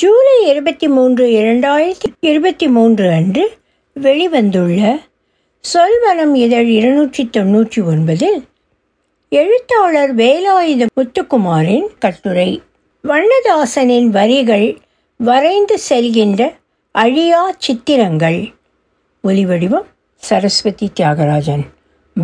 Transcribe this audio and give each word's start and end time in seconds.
ஜூலை 0.00 0.48
இருபத்தி 0.48 0.88
மூன்று 0.88 1.26
இரண்டாயிரத்தி 1.26 2.08
இருபத்தி 2.20 2.68
மூன்று 2.68 3.10
அன்று 3.10 3.58
வெளிவந்துள்ள 4.00 5.00
சொல்வனம் 5.64 6.34
இதழ் 6.34 6.68
இருநூற்றி 6.68 7.28
தொன்னூற்றி 7.32 7.80
ஒன்பதில் 7.82 8.38
எழுத்தாளர் 9.28 10.16
வேலாயுத 10.16 10.86
முத்துக்குமாரின் 11.00 11.86
கட்டுரை 11.98 12.62
வண்ணதாசனின் 13.04 14.08
வரிகள் 14.08 14.78
வரைந்து 15.16 15.78
செல்கின்ற 15.88 16.54
அழியா 16.92 17.54
சித்திரங்கள். 17.58 18.52
ஒலிவடிவம் 19.24 19.88
சரஸ்வதி 20.16 20.90
தியாகராஜன் 21.00 21.66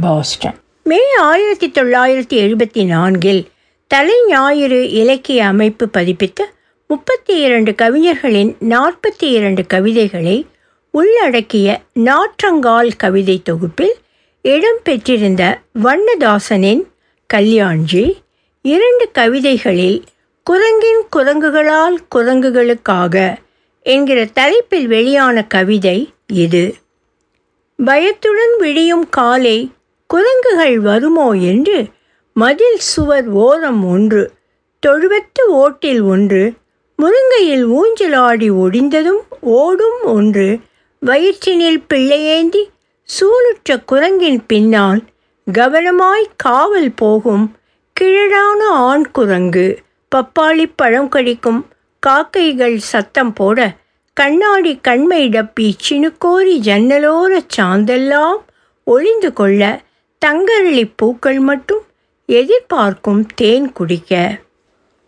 பாஸ்டன். 0.00 0.54
மே 0.82 0.98
ஆயிரத்தி 1.20 1.68
தொள்ளாயிரத்தி 1.68 2.38
எழுபத்தி 2.44 2.86
நான்கில் 2.86 3.46
தலை 3.86 4.14
ஞாயிறு 4.28 4.90
இலக்கிய 4.90 5.46
அமைப்பு 5.46 5.88
பதிப்பித்த 5.98 6.54
முப்பத்தி 6.86 7.40
இரண்டு 7.40 7.74
கவிஞர்களின் 7.74 8.56
நாற்பத்தி 8.68 9.24
இரண்டு 9.30 9.66
கவிதைகளை 9.66 10.46
உள்ளடக்கிய 10.90 11.68
நாற்றங்கால் 11.94 12.90
கவிதை 12.96 13.42
தொகுப்பில் 13.42 13.94
இடம்பெற்றிருந்த 14.44 15.42
வண்ணதாசனின் 15.82 16.82
கல்யாண்ஜி 17.34 18.04
இரண்டு 18.62 19.10
கவிதைகளில் 19.12 19.98
குரங்கின் 20.46 21.02
குரங்குகளால் 21.16 21.96
குரங்குகளுக்காக 22.14 23.34
என்கிற 23.86 24.24
தலைப்பில் 24.24 24.86
வெளியான 24.86 25.44
கவிதை 25.44 26.12
இது. 26.26 26.74
பயத்துடன் 27.76 28.56
விடியும் 28.58 29.08
காலை 29.08 29.72
குரங்குகள் 30.06 30.78
வருமோ 30.78 31.32
என்று 31.32 31.86
மதில் 32.32 32.78
சுவர் 32.78 33.28
ஓரம் 33.28 33.84
ஒன்று 33.84 34.32
தொழுவத்து 34.86 35.42
ஓட்டில் 35.48 36.02
ஒன்று 36.02 36.52
முருங்கையில் 37.02 37.64
ஊஞ்சலாடி 37.78 38.48
ஒடிந்ததும் 38.50 39.22
ஓடும் 39.40 40.02
ஒன்று. 40.02 40.58
வயிற்றினில் 41.06 41.82
பிள்ளையேந்தி 41.88 42.62
சூளுற்ற 43.08 43.84
குரங்கின் 43.84 44.46
பின்னால் 44.46 45.02
கவனமாய் 45.52 46.24
காவல் 46.36 46.92
போகும் 46.92 47.56
கிழடான 48.00 48.62
ஆண் 48.70 49.10
குரங்கு. 49.10 49.78
பப்பாளி 50.16 50.72
பழம் 50.76 51.08
கடிக்கும் 51.08 51.66
காக்கைகள் 51.98 52.78
சத்தம் 52.78 53.32
போட 53.32 53.76
கண்ணாடி 54.12 54.78
கண்மை 54.80 55.28
டப்பி 55.28 55.72
சினுக்கோரி 55.88 56.54
ஜன்னலோர 56.68 57.38
சாந்தெல்லாம் 57.56 58.36
ஒளிந்து 58.84 59.32
கொள்ள 59.32 59.82
தங்கரளி 60.18 60.84
பூக்கள் 60.86 61.38
மட்டும் 61.38 61.82
எதிர்பார்க்கும் 62.26 63.26
தேன் 63.34 63.72
குடிக்க. 63.72 64.38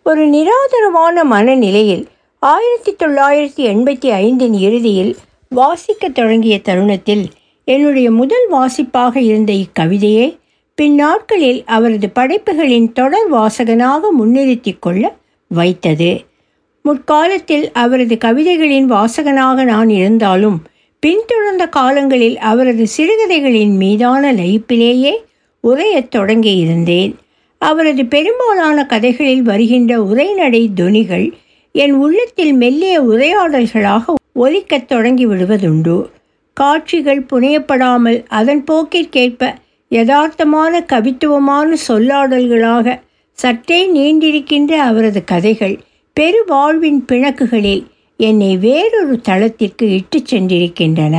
ஒரு 0.09 0.29
நிராதரவான 0.29 1.23
மனநிலையில் 1.25 2.07
ஆயிரத்தி 2.39 2.93
தொள்ளாயிரத்தி 2.93 3.75
எண்பத்தி 3.75 4.07
ஐந்தின் 4.07 4.53
இறுதியில் 4.53 5.17
வாசிக்கத் 5.57 6.15
தொடங்கிய 6.15 6.61
தருணத்தில் 6.61 7.29
என்னுடைய 7.65 8.11
முதல் 8.11 8.51
வாசிப்பாக 8.53 9.17
இருந்த 9.17 9.53
இக்கவிதையை 9.53 10.39
பின்னாட்களில் 10.75 11.65
அவரது 11.67 12.11
படைப்புகளின் 12.11 12.93
தொடர் 12.93 13.33
வாசகனாக 13.33 14.01
முன்னிறுத்தி 14.19 14.77
கொள்ள 14.81 15.17
வைத்தது. 15.49 16.25
முற்காலத்தில் 16.83 17.73
அவரது 17.73 18.19
கவிதைகளின் 18.19 18.93
வாசகனாக 18.93 19.65
நான் 19.65 19.89
இருந்தாலும் 19.89 20.63
பின்தொடர்ந்த 20.99 21.67
காலங்களில் 21.67 22.39
அவரது 22.39 22.87
சிறுகதைகளின் 22.97 23.77
மீதான 23.77 24.33
லயிப்பிலேயே 24.33 25.13
உரையத் 25.65 26.15
தொடங்கியிருந்தேன். 26.17 27.15
அவரது 27.59 28.05
பெரும்பாலான 28.05 28.87
கதைகளில் 28.87 29.43
வருகின்ற 29.43 30.03
உரைநடை 30.03 30.71
தொனிகள் 30.77 31.33
என் 31.73 31.93
உள்ளத்தில் 31.93 32.53
மெல்லிய 32.53 33.03
உரையாடல்களாக 33.03 34.15
ஒலிக்கத் 34.33 34.89
தொடங்கி 34.89 35.27
விடுவதுண்டு. 35.27 35.97
காட்சிகள் 36.53 37.27
புனையப்படாமல் 37.33 38.25
அதன் 38.29 38.65
போக்கிற்கேற்ப 38.71 39.55
யதார்த்தமான 39.91 40.81
கவித்துவமான 40.85 41.77
சொல்லாடல்களாக 41.89 43.01
சற்றே 43.33 43.79
நீண்டிருக்கின்ற 43.95 44.73
அவரது 44.73 45.25
கதைகள் 45.25 45.79
பெருவாழ்வின் 46.21 47.05
பிணக்குகளில் 47.09 47.85
என்னை 48.17 48.57
வேறொரு 48.57 49.21
தளத்திற்கு 49.21 49.91
இட்டுச் 49.91 50.35
சென்றிருக்கின்றன. 50.35 51.17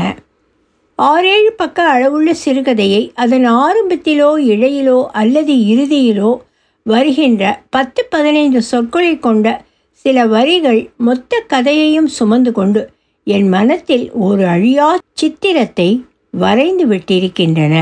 ஆறேழு 1.00 1.52
பக்க 1.52 1.84
அளவுள்ள 1.84 2.36
சிறுகதையை 2.46 3.12
அதன் 3.14 3.46
ஆரம்பத்திலோ 3.52 4.30
இடையிலோ 4.54 5.06
அல்லது 5.12 5.54
இறுதியிலோ 5.54 6.38
வருகின்ற 6.84 7.62
பத்து 7.70 8.06
பதினைந்து 8.10 8.62
சொற்களை 8.62 9.20
கொண்ட 9.20 9.66
சில 9.92 10.26
வரிகள் 10.26 10.90
மொத்த 10.98 11.44
கதையையும் 11.48 12.08
சுமந்து 12.08 12.52
கொண்டு 12.52 12.90
என் 13.24 13.48
மனத்தில் 13.48 14.12
ஒரு 14.12 14.46
அழியா 14.46 14.98
சித்திரத்தை 15.14 16.06
வரைந்து 16.32 16.88
விட்டிருக்கின்றன. 16.88 17.76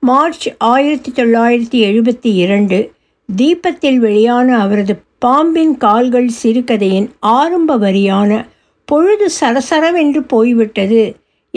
மார்ச் 0.00 0.54
ஆயிரத்தி 0.58 1.10
தொள்ளாயிரத்தி 1.10 1.78
எழுபத்தி 1.90 2.32
இரண்டு 2.34 2.92
தீபத்தில் 3.36 3.98
வெளியான 3.98 4.58
அவரது 4.58 4.94
பாம்பின் 5.18 5.76
கால்கள் 5.76 6.28
சிறுகதையின் 6.42 7.08
ஆரம்ப 7.20 7.78
வரியான 7.78 8.46
பொழுது 8.84 9.28
சரசரவென்று 9.40 10.20
போய்விட்டது. 10.26 11.02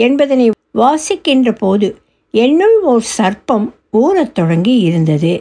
என்பதனை 0.02 0.50
வாசிக்கின்ற 0.74 1.54
போது 1.58 1.88
என்னுள் 2.30 2.76
ஓர் 2.82 3.04
சர்ப்பம் 3.18 3.66
ஊறத் 3.90 4.34
தொடங்கி 4.34 4.78
இருந்தது. 4.78 5.32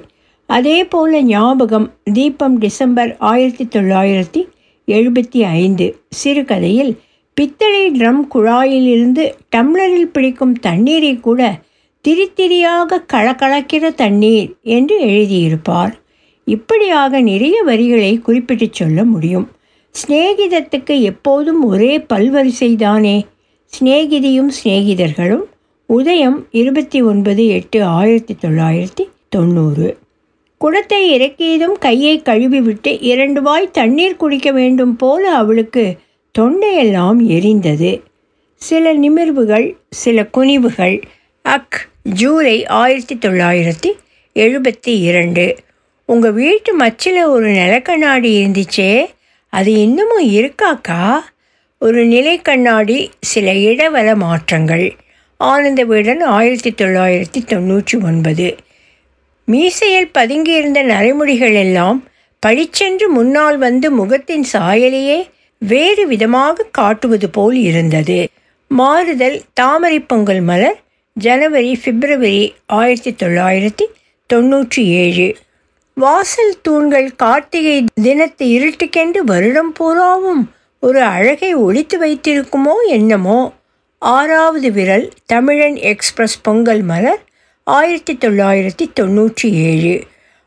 அதே 0.47 0.83
போல 0.85 1.21
ஞாபகம் 1.21 1.87
தீபம் 2.03 2.57
டிசம்பர் 2.57 3.11
ஆயிரத்தி 3.17 3.79
தொள்ளாயிரத்தி 3.79 4.41
எழுபத்தி 4.87 5.41
ஐந்து 5.41 5.87
சிறுகதையில் 6.09 6.93
பித்தளை 7.33 7.91
ட்ரம் 7.91 8.23
குழாயிலிருந்து 8.35 9.31
டம்ளரில் 9.55 10.11
பிடிக்கும் 10.13 10.53
தண்ணீரை 10.53 11.19
கூட 11.19 11.61
திரித்திரியாக 12.07 12.99
கலக்கலக்கிற 13.13 13.93
தண்ணீர் 13.93 14.55
என்று 14.61 14.95
எழுதியிருப்பார். 15.05 15.93
இப்படியாக 16.45 17.21
நிறைய 17.21 17.63
வரிகளை 17.63 18.19
குறிப்பிட்டு 18.19 18.67
சொல்ல 18.71 19.03
முடியும். 19.03 19.47
சிநேகிதத்துக்கு 19.95 21.01
எப்போதும் 21.01 21.63
ஒரே 21.63 21.97
பல்வரிசைதானே 22.13 23.15
சிநேகிதியும் 23.79 24.49
சிநேகிதர்களும் 24.63 25.43
உதயம் 25.85 26.47
இருபத்தி 26.51 27.01
ஒன்பது 27.01 27.47
எட்டு 27.47 27.83
ஆயிரத்தி 27.83 28.35
தொள்ளாயிரத்தி 28.41 29.09
தொண்ணூறு. 29.29 29.97
குடத்தை 30.57 31.19
இறக்கியதும் 31.19 31.77
கையை 31.79 32.21
கழுவிவிட்டு 32.21 32.97
இரண்டு 33.01 33.41
வாய் 33.41 33.71
தண்ணீர் 33.71 34.15
குடிக்க 34.15 34.51
வேண்டும் 34.51 34.95
போல 34.95 35.31
அவளுக்கு 35.31 35.97
தொண்டையெல்லாம் 36.39 37.19
எரிந்தது. 37.27 38.01
சில 38.55 38.93
நிமிர்வுகள் 38.93 39.75
சில 39.89 40.25
குனிவுகள். 40.25 41.03
அக் 41.41 41.87
ஜூலை 42.03 42.65
ஆயிரத்தி 42.65 43.15
தொள்ளாயிரத்தி 43.15 43.91
எழுபத்தி 44.35 45.01
இரண்டு. 45.01 45.55
உங்கள் 46.05 46.31
வீட்டு 46.31 46.77
மச்சில் 46.79 47.25
ஒரு 47.25 47.47
நிலக்கண்ணாடி 47.49 48.37
இருந்துச்சே 48.41 49.05
அது 49.49 49.73
இன்னமும் 49.73 50.25
இருக்காக்கா? 50.25 51.19
ஒரு 51.85 52.05
நிலை 52.05 52.41
கண்ணாடி 52.41 53.11
சில 53.21 53.53
இடவல 53.53 54.15
மாற்றங்கள். 54.15 54.95
ஆனந்த 55.37 55.83
வீடன் 55.83 56.21
ஆயிரத்தி 56.21 56.71
தொள்ளாயிரத்தி 56.71 57.39
தொண்ணூற்றி 57.47 58.03
ஒன்பது. 58.03 58.55
மீசையில் 59.47 60.09
பதுங்கியிருந்த 60.13 60.83
நரைமுடிகள் 60.83 61.53
எல்லாம் 61.53 62.03
பழிச்சென்று 62.45 63.07
முன்னால் 63.07 63.57
வந்து 63.57 63.91
முகத்தின் 63.91 64.45
சாயலையே 64.53 65.29
வேறு 65.57 66.07
விதமாக 66.07 66.67
காட்டுவது 66.71 67.29
போல் 67.29 67.55
இருந்தது. 67.55 68.27
மாறுதல் 68.67 69.41
தாமரை 69.53 69.99
பொங்கல் 69.99 70.41
மலர் 70.41 70.79
ஜனவரி 71.13 71.75
பிப்ரவரி 71.83 72.53
ஆயிரத்தி 72.65 73.25
தொள்ளாயிரத்தி 73.25 73.85
தொண்ணூற்றி 74.33 74.83
ஏழு. 74.85 75.35
வாசல் 75.93 76.55
தூண்கள் 76.61 77.11
கார்த்திகை 77.15 77.85
தினத்து 78.01 78.45
இருட்டுக்கென்று 78.57 79.21
வருடம் 79.25 79.71
பூராவும் 79.71 80.51
ஒரு 80.83 81.03
அழகை 81.03 81.53
ஒழித்து 81.53 81.97
வைத்திருக்குமோ 82.05 82.75
என்னமோ? 82.87 83.53
ஆறாவது 83.97 84.71
விரல் 84.71 85.11
தமிழன் 85.25 85.75
எக்ஸ்பிரஸ் 85.75 86.41
பொங்கல் 86.41 86.81
மலர் 86.81 87.21
ஆயிரத்தி 87.63 88.13
தொள்ளாயிரத்தி 88.13 88.85
தொண்ணூற்றி 88.99 89.49
ஏழு. 89.65 90.03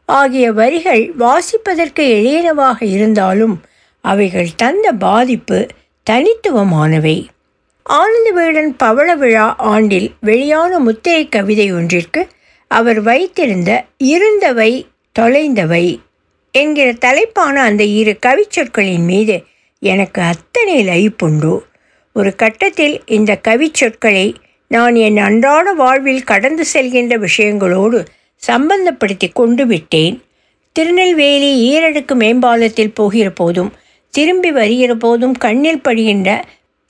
ஆகிய 0.06 0.52
வரிகள் 0.52 1.12
வாசிப்பதற்கு 1.18 2.04
எளியனவாக 2.16 2.82
இருந்தாலும் 2.82 3.60
அவைகள் 4.00 4.50
தந்த 4.56 4.92
பாதிப்பு 4.92 5.66
தனித்துவமானவை. 6.10 7.26
ஆனந்தவேடன் 7.90 8.70
பவள 8.76 9.14
விழா 9.14 9.56
ஆண்டில் 9.56 10.10
வெளியான 10.20 10.78
முத்திரை 10.78 11.28
கவிதை 11.28 11.72
ஒன்றிற்கு 11.72 12.26
அவர் 12.68 13.02
வைத்திருந்த 13.02 13.84
இருந்தவை 13.96 14.86
தொலைந்தவை 15.18 15.96
என்கிற 16.52 16.92
தலைப்பான 16.92 17.62
அந்த 17.62 17.84
இரு 17.84 18.18
கவிச்சொற்களின் 18.26 19.04
மீது 19.04 19.44
எனக்கு 19.92 20.20
அத்தனை 20.22 20.76
லயிப்புண்டு 20.88 21.52
ஒரு 22.16 22.30
கட்டத்தில் 22.34 22.96
இந்த 23.06 23.32
கவிச்சொற்களை 23.48 24.26
நான் 24.70 24.94
என் 25.06 25.18
அன்றாட 25.18 25.66
வாழ்வில் 25.72 26.28
கடந்து 26.30 26.64
செல்கின்ற 26.72 27.14
விஷயங்களோடு 27.26 27.98
சம்பந்தப்படுத்தி 28.42 29.28
கொண்டு 29.32 29.64
விட்டேன். 29.66 30.16
திருநெல்வேலி 30.76 31.50
ஈரடுக்கு 31.70 32.14
மேம்பாலத்தில் 32.14 32.94
போகிற 32.94 33.28
போதும் 33.30 33.70
திரும்பி 34.14 34.50
வருகிற 34.50 34.92
போதும் 34.94 35.36
கண்ணில் 35.44 35.84
படுகின்ற 35.84 36.30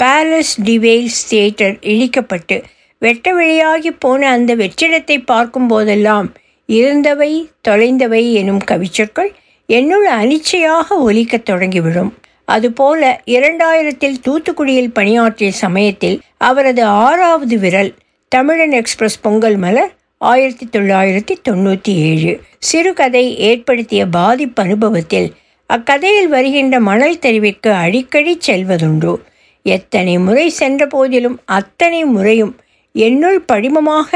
பேலஸ் 0.00 0.54
டிவேல்ஸ் 0.64 1.20
தியேட்டர் 1.28 1.76
இழிக்கப்பட்டு 1.92 2.56
வெட்ட 3.02 3.32
வெளியாகி 3.32 3.90
போன 4.04 4.30
அந்த 4.30 4.50
வெற்றிடத்தை 4.56 5.16
பார்க்கும் 5.24 5.66
போதெல்லாம் 5.66 6.28
இருந்தவை 6.68 7.32
தொலைந்தவை 7.68 8.22
எனும் 8.32 8.62
கவிச்சொற்கள் 8.70 9.30
என்னுள் 9.68 10.06
அனிச்சையாக 10.20 10.96
ஒலிக்கத் 10.98 11.48
தொடங்கிவிடும். 11.50 12.12
அதுபோல 12.44 13.20
இரண்டாயிரத்தில் 13.26 14.20
தூத்துக்குடியில் 14.26 14.92
பணியாற்றிய 14.92 15.52
சமயத்தில் 15.52 16.20
அவரது 16.38 16.84
ஆறாவது 16.84 17.58
விரல் 17.58 17.94
தமிழன் 18.28 18.72
எக்ஸ்பிரஸ் 18.72 19.20
பொங்கல் 19.20 19.56
மலர் 19.56 19.92
ஆயிரத்தி 20.18 20.66
தொள்ளாயிரத்தி 20.66 21.34
தொண்ணூற்றி 21.48 21.92
ஏழு. 22.10 22.40
சிறுகதை 22.58 23.38
ஏற்படுத்திய 23.38 24.06
பாதிப்பு 24.06 24.62
அனுபவத்தில் 24.62 25.32
அக்கதையில் 25.70 26.28
வருகின்ற 26.28 26.80
மணல் 26.80 27.18
தெருவிற்கு 27.18 27.72
அடிக்கடி 27.72 28.38
செல்வதுண்டு. 28.46 29.14
எத்தனை 29.62 30.18
முறை 30.18 30.48
சென்ற 30.50 30.86
போதிலும் 30.86 31.40
அத்தனை 31.44 32.04
முறையும் 32.04 32.56
என்னுள் 32.92 33.44
படிமமாக 33.52 34.10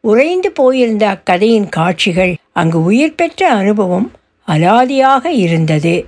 உறைந்து 0.00 0.50
போயிருந்த 0.50 1.04
அக்கதையின் 1.08 1.68
காட்சிகள் 1.68 2.34
அங்கு 2.52 2.82
உயிர் 2.82 3.14
பெற்ற 3.14 3.48
அனுபவம் 3.48 4.10
அலாதியாக 4.48 5.26
இருந்தது. 5.26 6.06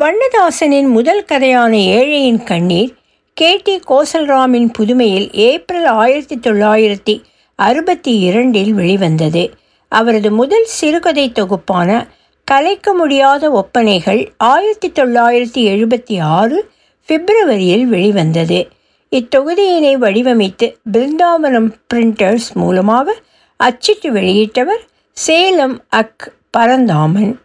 வண்ணதாசனின் 0.00 0.86
முதல் 0.86 1.24
கதையான 1.28 1.72
ஏழையின் 1.98 2.44
கண்ணீர் 2.44 2.92
கே 3.34 3.56
டி 3.56 3.80
கோசல்ராமின் 3.88 4.68
புதுமையில் 4.78 5.32
ஏப்ரல் 5.32 5.84
ஆயிரத்தி 5.84 6.36
தொள்ளாயிரத்தி 6.36 7.22
அறுபத்தி 7.54 8.18
இரண்டில் 8.18 8.72
வெளிவந்தது. 8.72 9.54
அவரது 9.88 10.30
முதல் 10.30 10.64
சிறுகதை 10.64 11.32
தொகுப்பான 11.32 12.06
கலைக்க 12.44 12.94
முடியாத 12.94 13.50
ஒப்பனைகள் 13.50 14.32
ஆயிரத்தி 14.36 14.88
தொள்ளாயிரத்தி 14.88 15.62
எழுபத்தி 15.74 16.20
ஆறு 16.20 16.70
பிப்ரவரியில் 17.08 17.84
வெளிவந்தது. 17.84 18.68
இத்தொகுதியினை 19.12 19.92
வடிவமைத்து 19.96 20.76
பிருந்தாவனம் 20.92 21.70
பிரிண்டர்ஸ் 21.94 22.50
மூலமாக 22.54 23.16
அச்சிட்டு 23.56 24.10
வெளியிட்டவர் 24.10 24.84
சேலம் 25.12 25.84
அக். 25.88 26.32
பரந்தாமன். 26.50 27.38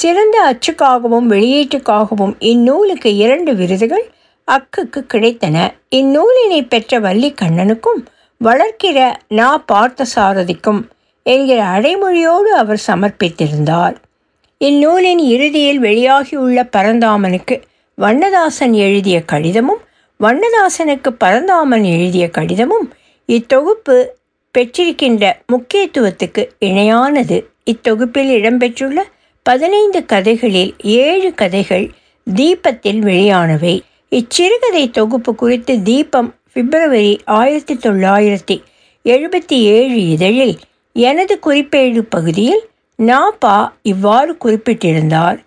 சிறந்த 0.00 0.36
அச்சுக்காகவும் 0.50 1.28
வெளியீட்டுக்காகவும் 1.34 2.34
இந்நூலுக்கு 2.38 3.10
இரண்டு 3.16 3.52
விருதுகள் 3.54 4.04
அக்குக்கு 4.48 5.00
கிடைத்தன. 5.12 5.56
இந்நூலினை 5.90 6.60
பெற்ற 6.68 7.00
வள்ளிக்கண்ணனுக்கும் 7.00 8.00
வளர்க்கிற 8.40 8.98
நா. 9.38 9.48
பார்த்தசாரதிக்கும் 9.72 10.82
என்கிற 11.26 11.60
அடைமொழியோடு 11.76 12.50
அவர் 12.62 12.82
சமர்ப்பித்திருந்தார். 12.86 13.96
இந்நூலின் 14.58 15.22
இறுதியில் 15.34 15.80
வெளியாகியுள்ள 15.80 16.58
பரந்தாமனுக்கு 16.76 17.56
வண்ணதாசன் 17.98 18.76
எழுதிய 18.86 19.16
கடிதமும் 19.32 19.82
வண்ணதாசனுக்கு 20.20 21.10
பரந்தாமன் 21.18 21.86
எழுதிய 21.94 22.26
கடிதமும் 22.30 22.86
இத்தொகுப்பு 23.28 23.96
பெற்றிருக்கின்ற 24.58 25.24
முக்கியத்துவத்துக்கு 25.52 26.42
இணையானது. 26.60 27.38
இத்தொகுப்பில் 27.70 28.32
இடம்பெற்றுள்ள 28.38 28.98
பதினைந்து 29.48 30.04
கதைகளில் 30.04 30.74
ஏழு 30.78 31.34
கதைகள் 31.34 31.84
தீபத்தில் 32.34 33.00
வெளியானவை. 33.02 33.74
இச்சிறுகதை 34.10 34.90
தொகுப்பு 34.90 35.34
குறித்து 35.34 35.82
தீபம் 35.82 36.34
பிப்ரவரி 36.52 37.12
ஆயிரத்தி 37.24 37.74
தொள்ளாயிரத்தி 37.74 38.56
எழுபத்தி 39.04 39.58
ஏழு 39.74 39.98
இதழில் 40.08 40.56
எனது 40.92 41.38
குறிப்பேடு 41.46 42.00
பகுதியில் 42.00 42.62
நாப்பா 42.98 43.56
இவ்வாறு 43.82 44.36
குறிப்பிட்டிருந்தார். 44.36 45.38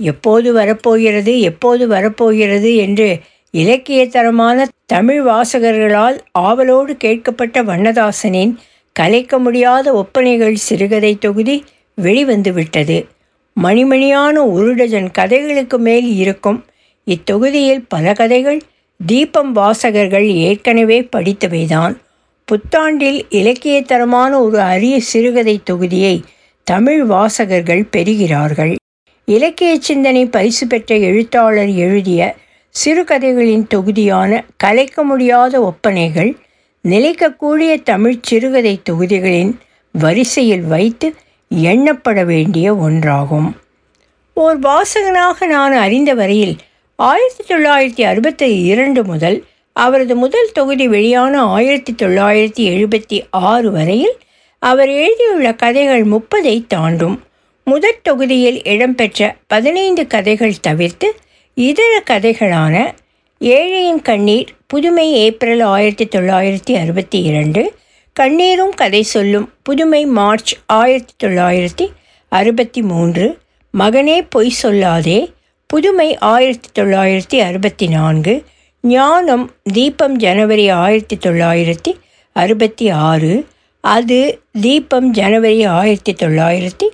எப்போது 0.00 0.52
வரப்போகிறது 0.52 1.40
எப்போது 1.40 1.86
வரப்போகிறது 1.88 2.76
என்று 2.76 3.08
இலக்கியத்தரமான 3.54 4.66
தமிழ் 4.86 5.22
வாசகர்களால் 5.28 6.18
ஆவலோடு 6.32 6.96
கேட்கப்பட்ட 7.04 7.62
வண்ணதாசனின் 7.62 8.54
கலைக்க 8.92 9.38
முடியாத 9.38 9.92
ஒப்பனைகள் 9.94 10.62
சிறுகதை 10.68 11.18
தொகுதி 11.18 11.64
வெளிவந்துவிட்டது. 12.02 12.98
மணிமணியான 13.62 14.50
ஒரு 14.50 14.74
டஜன் 14.74 15.10
கதைகளுக்கு 15.10 15.78
மேல் 15.78 16.16
இருக்கும். 16.16 16.64
இத்தொகுதியில் 17.06 17.84
பல 17.88 18.12
கதைகள் 18.12 18.60
தீபம் 19.06 19.52
வாசகர்கள் 19.52 20.26
ஏற்கனவே 20.26 21.08
படித்தவைதான். 21.16 21.94
புத்தாண்டில் 22.48 23.20
இலக்கியத்தரமான 23.30 24.40
ஒரு 24.40 24.60
அரிய 24.60 25.00
சிறுகதை 25.00 25.60
தொகுதியை 25.70 26.22
தமிழ் 26.66 27.04
வாசகர்கள் 27.04 27.84
பெறுகிறார்கள். 27.84 28.74
இலக்கிய 29.28 29.76
சிந்தனை 29.80 30.26
பரிசு 30.26 30.66
பெற்ற 30.66 30.96
எழுத்தாளர் 30.96 31.72
எழுதிய 31.74 32.36
சிறுகதைகளின் 32.74 33.66
தொகுதியான 33.66 34.44
கலைக்க 34.56 35.04
முடியாத 35.04 35.60
ஒப்பனைகள் 35.60 36.36
நிலைக்கக்கூடிய 36.84 37.82
தமிழ் 37.82 38.18
சிறுகதை 38.22 38.80
தொகுதிகளின் 38.90 39.52
வரிசையில் 39.92 40.64
வைத்து 40.64 41.14
எண்ணப்பட 41.50 42.24
வேண்டிய 42.24 42.74
ஒன்றாகும். 42.74 43.52
ஓர் 44.32 44.58
வாசகனாக 44.58 45.46
நான் 45.46 45.72
அறிந்த 45.72 46.14
வரையில் 46.14 46.56
ஆயிரத்தி 46.96 47.54
தொள்ளாயிரத்தி 47.54 48.02
அறுபத்தி 48.02 48.62
இரண்டு 48.62 49.04
முதல் 49.04 49.44
அவரது 49.72 50.16
முதல் 50.16 50.50
தொகுதி 50.52 50.88
வெளியான 50.88 51.40
ஆயிரத்தி 51.40 51.92
தொள்ளாயிரத்தி 51.92 52.64
எழுபத்தி 52.70 53.24
ஆறு 53.30 53.70
வரையில் 53.70 54.16
அவர் 54.58 54.88
எழுதியுள்ள 54.88 55.54
கதைகள் 55.54 56.04
முப்பதை 56.04 56.64
தாண்டும். 56.68 57.22
முதற் 57.64 58.02
தொகுதியில் 58.02 58.64
இடம்பெற்ற 58.64 59.36
பதினைந்து 59.46 60.06
கதைகள் 60.06 60.60
தவிர்த்து 60.60 61.14
இதர 61.54 62.02
கதைகளான 62.10 62.92
ஏழையின் 63.40 64.02
கண்ணீர் 64.02 64.48
புதுமை 64.66 65.12
ஏப்ரல் 65.12 65.60
ஆயிரத்தி 65.60 66.04
தொள்ளாயிரத்தி 66.04 66.80
அறுபத்தி 66.80 67.22
இரண்டு 67.22 67.74
கண்ணீரும் 68.20 68.70
கதை 68.70 69.02
சொல்லும் 69.02 69.52
புதுமை 69.62 70.06
மார்ச் 70.06 70.56
ஆயிரத்தி 70.66 71.26
தொள்ளாயிரத்தி 71.26 71.92
அறுபத்தி 72.28 72.82
மூன்று. 72.82 73.38
மகனே 73.78 74.26
பொய் 74.30 74.54
சொல்லாதே. 74.62 75.32
புதுமை 75.66 76.18
ஆயிரத்தி 76.18 76.82
தொள்ளாயிரத்தி 76.82 77.38
அறுபத்தி 77.38 77.86
நான்கு. 77.86 78.44
ஞானம் 78.82 79.50
தீபம் 79.62 80.16
ஜனவரி 80.16 80.68
ஆயிரத்தி 80.68 81.16
தொள்ளாயிரத்தி 81.16 82.00
அறுபத்தி 82.32 82.88
ஆறு. 82.88 83.46
அது 83.80 84.40
தீபம் 84.60 85.10
ஜனவரி 85.10 85.64
ஆயிரத்தி 85.64 86.12
தொள்ளாயிரத்தி 86.12 86.88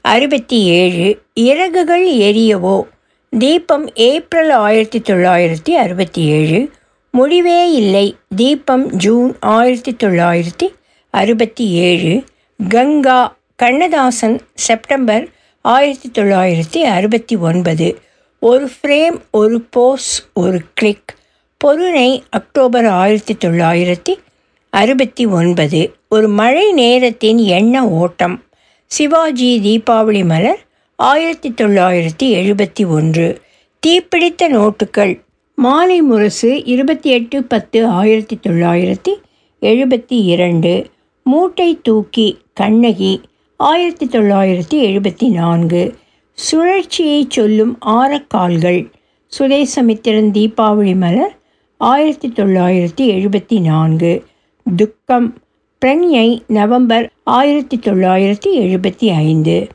அறுபத்தி 0.00 0.64
ஏழு. 0.64 1.22
இறகுகள் 1.34 2.14
எரியவோ. 2.16 2.82
தீபம் 3.30 3.94
ஏப்ரல் 3.94 4.50
ஆயிரத்தி 4.50 4.98
தொள்ளாயிரத்தி 4.98 5.70
அறுபத்தி 5.70 6.22
ஏழு. 6.22 6.70
முடிவே 7.18 7.72
இல்லை. 7.72 8.16
தீபம் 8.36 8.96
ஜூன் 8.96 9.36
ஆயிரத்தி 9.40 9.92
தொள்ளாயிரத்தி 9.92 10.66
அறுபத்தி 11.10 11.64
ஏழு. 11.70 12.24
கங்கா 12.68 13.36
கண்ணதாசன் 13.56 14.40
செப்டம்பர் 14.54 15.28
ஆயிரத்தி 15.60 16.10
தொள்ளாயிரத்தி 16.12 16.78
அறுபத்தி 16.78 17.36
ஒன்பது. 17.36 17.98
ஒரு 18.38 18.70
ஃப்ரேம் 18.70 19.20
ஒரு 19.30 19.60
போஸ் 19.60 20.26
ஒரு 20.32 20.60
கிளிக் 20.74 21.14
பொருணை 21.56 22.22
அக்டோபர் 22.30 22.86
ஆயிரத்தி 22.86 23.34
தொள்ளாயிரத்தி 23.34 24.14
அறுபத்தி 24.70 25.26
ஒன்பது. 25.26 25.80
ஒரு 26.08 26.28
மழை 26.28 26.72
நேரத்தின் 26.72 27.38
எண்ண 27.38 27.88
ஓட்டம். 27.88 28.42
சிவாஜி 28.86 29.50
தீபாவளி 29.64 30.24
மலர் 30.24 30.66
ஆயிரத்தி 30.96 31.50
தொள்ளாயிரத்தி 31.50 32.28
எழுபத்தி 32.42 32.88
ஒன்று. 32.88 33.40
தீப்பிடித்த 33.86 34.48
நோட்டுகள். 34.48 35.26
மாலை 35.60 36.02
முரசு 36.02 36.64
இருபத்தி 36.64 37.10
எட்டு 37.10 37.42
பத்து 37.42 37.86
ஆயிரத்தி 37.86 38.38
தொள்ளாயிரத்தி 38.42 39.08
எழுபத்தி 39.60 40.04
இரண்டு. 40.08 40.86
மூட்டை 41.22 41.78
தூக்கி 41.82 42.38
கண்ணகி 42.52 43.20
ஆயிரத்தி 43.56 44.06
தொள்ளாயிரத்தி 44.06 44.74
எழுபத்தி 44.74 45.30
நான்கு. 45.30 45.94
சுழற்சியை 46.34 47.24
சொல்லும் 47.28 47.78
ஆரக்கால்கள் 47.86 48.90
சுதேசமித்திரன் 49.38 50.30
தீபாவளி 50.30 50.96
மலர் 50.96 51.38
ஆயிரத்தி 51.76 52.28
தொள்ளாயிரத்தி 52.28 53.00
எழுபத்தி 53.00 53.60
நான்கு. 53.60 54.24
துக்கம் 54.76 55.34
பிரண்யை 55.78 56.42
நவம்பர் 56.46 57.10
ஆயிரத்தி 57.24 57.76
தொள்ளாயிரத்தி 57.76 58.46
எழுபத்தி 58.46 59.06
ஐந்து. 59.06 59.66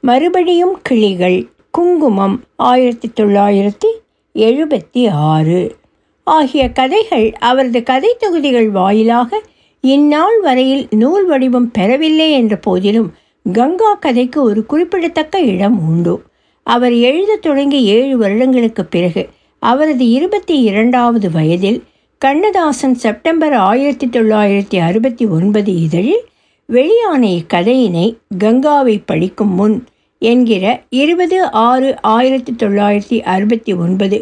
மறுபடியும் 0.00 0.78
கிளிகள் 0.82 1.48
குங்குமம் 1.70 2.42
ஆயிரத்தி 2.56 3.10
தொள்ளாயிரத்தி 3.20 4.00
எழுபத்தி 4.38 5.10
ஆறு. 5.10 5.76
ஆகிய 6.24 6.72
கதைகள் 6.72 7.32
அவரது 7.32 7.82
கதை 7.82 8.16
தொகுதிகள் 8.18 8.70
வாயிலாக 8.70 9.40
இந்நாள் 9.80 10.40
வரையில் 10.40 10.88
நூல் 10.90 11.26
வடிவம் 11.26 11.70
பெறவில்லை 11.70 12.32
என்ற 12.32 12.56
போதிலும் 12.56 13.12
கங்கா 13.52 13.94
கதைக்கு 13.94 14.42
ஒரு 14.42 14.66
குறிப்பிடத்தக்க 14.66 15.40
இடம் 15.40 15.88
உண்டு. 15.88 16.22
அவர் 16.62 16.92
எழுதத் 16.92 17.42
தொடங்கி 17.42 17.84
ஏழு 17.84 18.16
வருடங்களுக்கு 18.16 18.84
பிறகு 18.84 19.28
அவரது 19.58 20.08
இருபத்தி 20.08 20.60
இரண்டாவது 20.60 21.30
வயதில் 21.30 21.82
கண்ணதாசன் 22.18 22.94
செப்டம்பர் 22.94 23.52
ஆயிரத்தி 23.52 24.06
தொள்ளாயிரத்தி 24.06 24.78
அறுபத்தி 24.78 25.26
ஒன்பது 25.26 25.74
இதழில் 25.74 26.24
வெளியான 26.66 27.26
இக்கதையினை 27.26 28.16
கங்காவை 28.38 29.02
படிக்கும் 29.06 29.54
முன் 29.54 29.84
என்கிற 30.22 30.64
இருபது 30.88 31.38
ஆறு 31.50 31.88
ஆயிரத்தி 32.02 32.52
தொள்ளாயிரத்தி 32.52 33.18
அறுபத்தி 33.34 33.72
ஒன்பது 33.74 34.18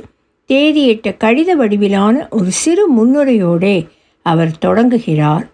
தேதியிட்ட 0.50 1.08
கடித 1.24 1.50
வடிவிலான 1.56 2.14
ஒரு 2.30 2.50
சிறு 2.50 2.84
முன்னுரையோடே 2.96 3.76
அவர் 4.26 4.58
தொடங்குகிறார். 4.58 5.44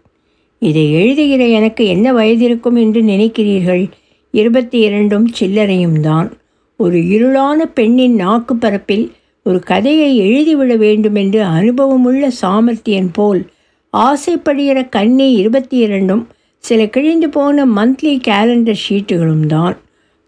இதை 0.62 0.84
எழுதுகிற 0.92 1.42
எனக்கு 1.58 1.82
என்ன 1.86 2.12
வயதிருக்கும் 2.12 2.76
என்று 2.76 3.00
நினைக்கிறீர்கள்? 3.02 3.84
இருபத்தி 4.30 4.78
இரண்டும் 4.78 5.26
சில்லறையும் 5.40 6.00
தான். 6.00 6.28
ஒரு 6.76 6.98
இருளான 7.14 7.58
பெண்ணின் 7.74 8.14
நாக்கு 8.14 8.56
பரப்பில் 8.56 9.06
ஒரு 9.46 9.58
கதையை 9.60 10.10
எழுதிவிட 10.20 10.76
வேண்டுமென்று 10.76 11.42
அனுபவமுள்ள 11.42 12.30
சாமர்த்தியன் 12.42 13.12
போல் 13.12 13.42
ஆசைப்படுகிற 13.92 14.78
கண்ணி 14.88 15.28
இருபத்தி 15.32 15.76
இரண்டும் 15.76 16.24
சில 16.64 16.86
கிழிந்து 16.86 17.28
போன 17.28 17.66
மந்த்லி 17.66 18.14
கேலண்டர் 18.28 18.82
ஷீட்டுகளும் 18.86 19.46
தான். 19.46 19.76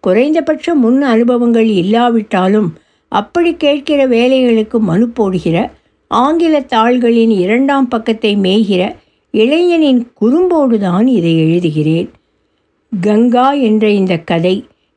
குறைந்தபட்ச 0.04 0.74
முன் 0.74 1.00
அனுபவங்கள் 1.02 1.68
இல்லாவிட்டாலும் 1.80 2.68
அப்படி 3.12 3.50
கேட்கிற 3.56 4.00
வேலைகளுக்கு 4.08 4.78
மனு 4.80 5.06
போடுகிற 5.08 5.56
ஆங்கில 6.10 6.60
தாள்களின் 6.68 7.32
இரண்டாம் 7.38 7.88
பக்கத்தை 7.88 8.36
மேய்கிற 8.36 8.82
இளைஞனின் 9.34 10.00
குறும்போடுதான் 10.20 11.06
இதை 11.06 11.32
எழுதுகிறேன். 11.44 12.08
கங்கா 12.92 13.48
என்ற 13.52 13.88
இந்த 13.90 14.14
கதை 14.18 14.54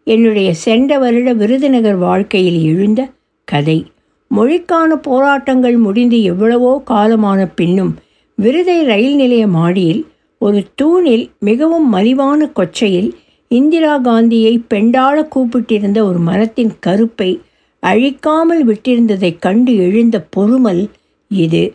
என்னுடைய 0.07 0.53
சென்ற 0.53 0.99
வருட 0.99 1.33
விருதுநகர் 1.33 1.97
வாழ்க்கையில் 1.97 2.59
எழுந்த 2.63 3.01
கதை. 3.47 3.79
மொழிக்கான 4.31 4.95
போராட்டங்கள் 5.01 5.77
முடிந்து 5.77 6.23
எவ்வளவோ 6.23 6.71
காலமான 6.89 7.39
பின்னும் 7.55 7.91
விருதை 8.37 8.77
ரயில் 8.83 9.15
நிலைய 9.15 9.47
மாடியில் 9.47 10.01
ஒரு 10.41 10.59
தூணில் 10.75 11.25
மிகவும் 11.39 11.87
மலிவான 11.93 12.47
கொச்சையில் 12.55 13.09
இந்திரா 13.51 13.97
காந்தியை 13.97 14.61
பெண்டாள 14.73 15.27
கூப்பிட்டிருந்த 15.27 16.03
ஒரு 16.03 16.19
மரத்தின் 16.19 16.73
கருப்பை 16.87 17.39
அழிக்காமல் 17.79 18.63
விட்டிருந்ததைக் 18.67 19.39
கண்டு 19.39 19.75
எழுந்த 19.77 20.27
பொறுமல் 20.35 20.83
இது. 21.27 21.73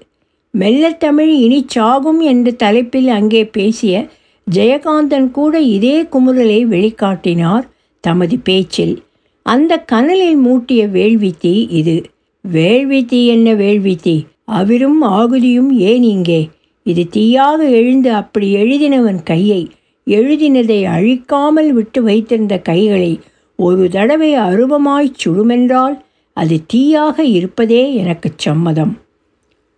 மெல்லத்தமிழ் 0.54 1.33
இனி 1.37 1.64
சாகும் 1.66 2.21
என்ற 2.21 2.50
தலைப்பில் 2.50 3.09
அங்கே 3.09 3.45
பேசிய 3.47 4.09
ஜெயகாந்தன் 4.50 5.30
கூட 5.30 5.61
இதே 5.61 6.02
குமுறலை 6.02 6.61
வெளிக்காட்டினார் 6.66 7.64
தமது 8.00 8.38
பேச்சில். 8.38 8.95
அந்த 9.42 9.78
கனலில் 9.78 10.37
மூட்டிய 10.37 10.87
வேள்வி 10.88 11.35
தீ 11.38 11.66
இது. 11.71 12.02
வேள்வி 12.45 13.04
தீ 13.04 13.26
என்ன 13.26 13.54
வேள்வி 13.54 13.97
தீ 13.97 14.16
அவிரும் 14.45 15.02
ஆகுதியும் 15.02 15.71
ஏன் 15.73 16.02
இங்கே? 16.02 16.49
இது 16.83 17.09
தீயாக 17.16 17.71
எழுந்து 17.71 18.12
அப்படி 18.12 18.54
எழுதினவன் 18.54 19.23
கையை 19.23 19.62
எழுதினதை 20.11 20.87
அழிக்காமல் 20.87 21.71
விட்டு 21.71 22.03
வைத்திருந்த 22.03 22.59
கைகளை 22.59 23.21
ஒரு 23.59 23.89
தடவை 23.89 24.35
அருவமாய்ச் 24.39 25.19
சுடுமென்றால் 25.25 25.97
அது 26.37 26.61
தீயாக 26.75 27.21
இருப்பதே 27.21 27.95
எனக்குச் 27.95 28.39
சம்மதம். 28.39 28.93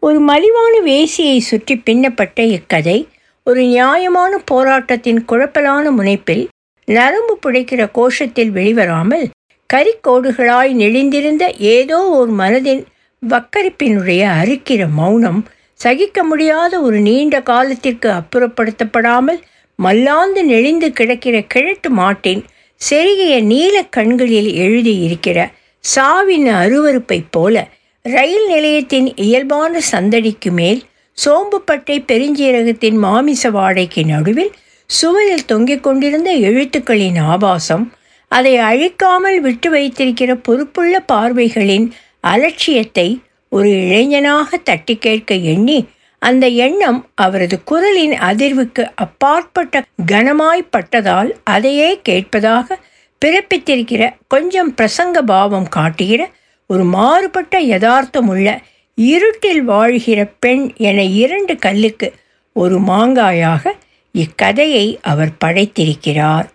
ஒரு 0.00 0.20
மலிவான 0.20 0.74
வேசியை 0.84 1.38
சுற்றி 1.38 1.76
பின்னப்பட்ட 1.76 2.42
இக்கதை 2.42 2.98
ஒரு 3.44 3.62
நியாயமான 3.64 4.38
போராட்டத்தின் 4.38 5.24
குழப்பலான 5.24 5.90
முனைப்பில் 5.90 6.44
நரம்பு 6.84 7.38
புடைக்கிற 7.46 7.88
கோஷத்தில் 7.94 8.50
வெளிவராமல் 8.50 9.26
கரிக்கோடுகளாய் 9.74 10.72
நெளிந்திருந்த 10.74 11.44
ஏதோ 11.58 11.98
ஒரு 12.10 12.32
மனதின் 12.32 12.82
வக்கரிப்பினுடைய 13.22 14.22
அறுக்கிற 14.40 14.90
மௌனம் 14.90 15.40
சகிக்க 15.74 16.24
முடியாத 16.24 16.80
ஒரு 16.80 17.00
நீண்ட 17.00 17.42
காலத்திற்கு 17.42 18.08
அப்புறப்படுத்தப்படாமல் 18.10 19.40
மல்லாந்து 19.78 20.40
நெளிந்து 20.44 20.88
கிடக்கிற 20.92 21.36
கிழட்டு 21.46 21.90
மாட்டின் 21.90 22.42
செருகிய 22.80 23.34
நீல 23.42 23.76
கண்களில் 23.90 24.50
எழுதியிருக்கிற 24.56 25.38
சாவின் 25.84 26.48
அருவறுப்பைப் 26.54 27.30
போல 27.30 27.56
ரயில் 28.04 28.46
நிலையத்தின் 28.48 29.08
இயல்பான 29.16 29.80
சந்தடிக்கு 29.92 30.50
மேல் 30.50 30.80
சோம்புப்பட்டை 31.18 31.96
பெருஞ்சீரகத்தின் 32.06 32.98
மாமிச 32.98 33.50
வாடைக்கு 33.50 34.02
நடுவில் 34.04 34.52
சுவரில் 34.90 35.44
தொங்கிக் 35.44 35.82
கொண்டிருந்த 35.82 36.30
எழுத்துக்களின் 36.40 37.18
ஆபாசம் 37.26 37.86
அதை 38.30 38.54
அழிக்காமல் 38.64 39.38
விட்டு 39.40 39.68
வைத்திருக்கிற 39.70 40.30
பொறுப்புள்ள 40.38 40.94
பார்வைகளின் 41.12 41.86
அலட்சியத்தை 42.24 43.08
ஒரு 43.52 43.68
இளைஞனாக 43.82 44.58
தட்டி 44.64 44.94
கேட்க 44.98 45.34
எண்ணி 45.48 45.78
அந்த 46.18 46.46
எண்ணம் 46.46 47.06
அவரது 47.14 47.64
குரலின் 47.64 48.12
அதிர்வுக்கு 48.12 48.84
அப்பாற்பட்ட 48.94 49.82
கனமாய்ப்பட்டதால் 50.06 51.30
அதையே 51.44 52.00
கேட்பதாக 52.02 52.78
பிறப்பித்திருக்கிற 53.22 54.14
கொஞ்சம் 54.28 54.74
பிரசங்க 54.74 55.18
பாவம் 55.26 55.68
காட்டுகிற 55.68 56.30
ஒரு 56.66 56.84
மாறுபட்ட 56.84 57.60
யதார்த்தமுள்ள 57.60 58.48
இருட்டில் 58.94 59.62
வாழ்கிற 59.62 60.20
பெண் 60.38 60.72
என 60.76 61.02
இரண்டு 61.02 61.56
கல்லுக்கு 61.56 62.12
ஒரு 62.52 62.80
மாங்காயாக 62.80 63.72
இக்கதையை 64.12 64.98
அவர் 65.02 65.32
படைத்திருக்கிறார். 65.44 66.46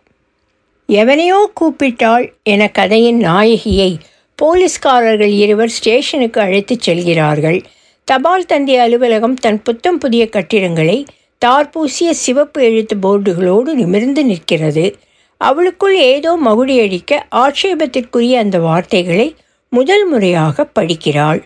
எவனையோ 0.89 1.39
கூப்பிட்டாள் 1.61 2.25
என 2.43 2.67
கதையின் 2.67 3.21
நாயகியை 3.21 3.91
போலீஸ்காரர்கள் 4.39 5.33
இருவர் 5.35 5.69
ஸ்டேஷனுக்கு 5.69 6.41
அழைத்துச் 6.41 6.81
செல்கிறார்கள். 6.81 7.59
தபால் 8.07 8.45
தந்தி 8.45 8.75
அலுவலகம் 8.75 9.33
தன் 9.33 9.61
புத்தம் 9.61 9.97
புதிய 9.97 10.29
கட்டிடங்களை 10.29 11.05
தார்பூசிய 11.45 12.09
சிவப்பு 12.09 12.63
எழுத்து 12.63 12.95
போர்டுகளோடு 12.95 13.73
நிமிர்ந்து 13.73 14.25
நிற்கிறது. 14.25 14.95
அவளுக்குள் 15.37 15.95
ஏதோ 15.97 16.37
மகுடியடிக்க 16.45 17.19
ஆட்சேபத்திற்குரிய 17.35 18.33
அந்த 18.33 18.59
வார்த்தைகளை 18.59 19.35
முதல் 19.69 20.07
முறையாக 20.07 20.65
படிக்கிறாள். 20.65 21.41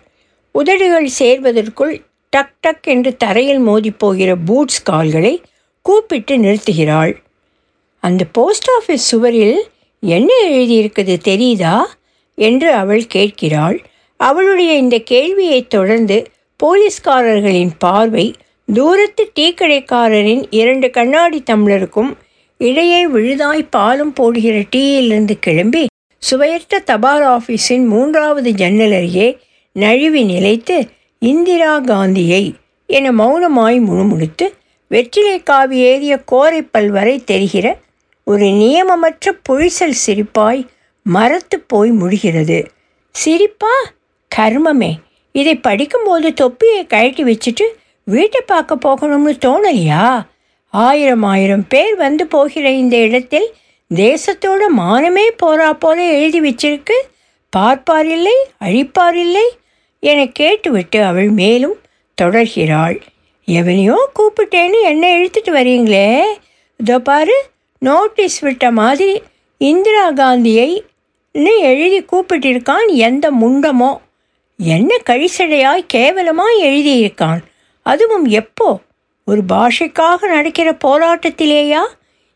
உதடுகள் 0.52 1.10
சேர்வதற்குள் 1.20 2.02
டக் 2.30 2.56
டக் 2.60 2.84
என்று 2.84 3.18
தரையில் 3.18 3.62
மோதிப்போகிற 3.68 4.36
பூட்ஸ் 4.46 4.84
கால்களை 4.84 5.42
கூப்பிட்டு 5.82 6.38
நிறுத்துகிறாள். 6.38 7.14
அந்த 8.04 8.26
போஸ்ட் 8.32 8.70
ஆஃபீஸ் 8.78 9.06
சுவரில் 9.12 9.64
என்ன 10.00 10.32
எழுதியிருக்குது 10.50 11.16
தெரியுதா? 11.26 11.84
என்று 12.36 12.72
அவள் 12.74 13.06
கேட்கிறாள். 13.08 13.78
அவளுடைய 14.20 14.74
இந்த 14.74 15.00
கேள்வியைத் 15.00 15.70
தொடர்ந்து 15.70 16.18
போலீஸ்காரர்களின் 16.60 17.72
பார்வை 17.80 18.36
தூரத்து 18.74 19.32
டீக்கடைக்காரரின் 19.40 20.44
இரண்டு 20.50 20.90
கண்ணாடி 20.90 21.44
தம்ளருக்கும் 21.46 22.12
இடையே 22.58 23.08
விழுதாய் 23.08 23.70
பாலும் 23.70 24.14
போடுகிற 24.14 24.64
டீயிலிருந்து 24.76 25.32
கிளம்பி 25.40 25.88
சுவையற்ற 26.20 26.80
தபால் 26.80 27.24
ஆஃபீஸின் 27.24 27.86
மூன்றாவது 27.86 28.52
ஜன்னல் 28.52 28.92
அருகே 28.92 29.38
நழுவி 29.74 30.24
நிலைத்து 30.24 30.88
இந்திரா 31.20 31.80
காந்தியை 31.80 32.54
என 32.86 33.12
மௌனமாய் 33.12 33.80
முணுமுணுத்து 33.80 34.46
வெற்றிலை 34.88 35.44
காவி 35.44 35.78
ஏறிய 35.78 36.24
கோரைப்பல் 36.32 36.88
வரை 36.88 37.24
தெரிகிற 37.24 37.80
ஒரு 38.24 38.46
நியமமற்ற 38.46 39.34
புழிசல் 39.50 40.00
சிரிப்பாய் 40.06 40.66
மரத்து 41.04 41.60
போய் 41.60 41.92
முடிகிறது. 41.92 42.68
சிரிப்பா? 43.12 43.74
கர்மமே. 44.36 44.92
இதை 45.40 45.54
படிக்கும்போது 45.68 46.30
தொப்பியை 46.42 46.80
கழட்டி 46.86 47.24
வச்சுட்டு 47.24 47.66
வீட்டை 48.08 48.42
பார்க்க 48.46 48.84
போகணும்னு 48.86 49.34
தோணலையா? 49.46 50.04
ஆயிரம் 50.74 51.26
ஆயிரம் 51.32 51.66
பேர் 51.68 51.96
வந்து 51.96 52.24
போகிற 52.28 52.66
இந்த 52.84 52.96
இடத்தில் 53.08 53.48
தேசத்தோட 53.92 54.64
மானமே 54.80 55.26
போறா 55.44 55.70
போல 55.84 55.98
எழுதி 56.16 56.40
வச்சிருக்கு. 56.48 56.98
பார்ப்பார் 57.54 58.10
இல்லை 58.16 58.38
அழிப்பார் 58.66 59.18
இல்லை 59.26 59.46
என 60.04 60.20
கேட்டுவிட்டு 60.40 61.00
அவள் 61.04 61.30
மேலும் 61.42 61.78
தொடர்கிறாள். 62.18 62.98
எவனையோ 63.48 63.98
கூப்பிட்டேன்னு 64.18 64.80
என்ன 64.92 65.04
இழுத்துட்டு 65.18 65.52
வரீங்களே? 65.60 66.10
இதோ 66.80 66.98
பாரு 67.10 67.38
நோட்டீஸ் 67.82 68.40
விட்ட 68.40 68.66
மாதிரி 68.80 69.14
இந்திரா 69.62 70.06
காந்தியை 70.20 70.70
எழுதி 71.72 72.00
கூப்பிட்டிருக்கான் 72.12 72.88
எந்த 73.08 73.26
முண்டமோ. 73.42 73.92
என்ன 74.60 74.96
கழிசடையாய் 75.10 75.86
கேவலமாய் 75.94 76.62
எழுதியிருக்கான் 76.62 77.40
அதுவும் 77.84 78.26
எப்போ? 78.26 78.80
ஒரு 79.26 79.42
பாஷைக்காக 79.50 80.28
நடக்கிற 80.28 80.78
போராட்டத்திலேயா? 80.86 81.88